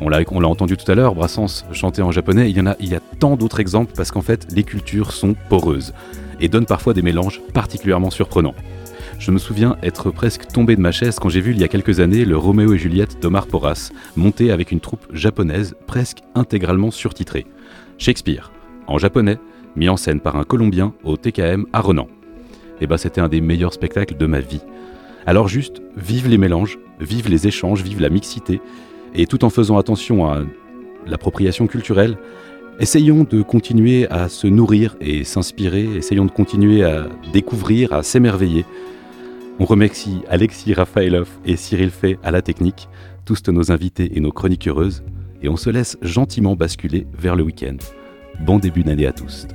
[0.00, 2.88] On l'a, entendu tout à l'heure, Brassens chanter en japonais, il y en a, il
[2.90, 5.94] y a tant d'autres exemples parce qu'en fait les cultures sont poreuses
[6.40, 8.54] et donnent parfois des mélanges particulièrement surprenants.
[9.18, 11.68] Je me souviens être presque tombé de ma chaise quand j'ai vu il y a
[11.68, 16.90] quelques années le Roméo et Juliette d'Omar Porras, monté avec une troupe japonaise presque intégralement
[16.90, 17.46] surtitrée.
[17.96, 18.52] Shakespeare,
[18.86, 19.38] en japonais,
[19.74, 22.08] mis en scène par un Colombien au TKM à Renan.
[22.80, 24.62] Et bah c'était un des meilleurs spectacles de ma vie.
[25.26, 28.60] Alors juste, vive les mélanges, vive les échanges, vive la mixité,
[29.14, 30.42] et tout en faisant attention à
[31.06, 32.16] l'appropriation culturelle.
[32.78, 38.64] Essayons de continuer à se nourrir et s'inspirer, essayons de continuer à découvrir, à s'émerveiller.
[39.58, 42.88] On remercie Alexis Rafaelov et Cyril Fay à la technique,
[43.24, 45.02] tous nos invités et nos chroniques heureuses,
[45.42, 47.76] et on se laisse gentiment basculer vers le week-end.
[48.44, 49.48] Bon début d'année à tous.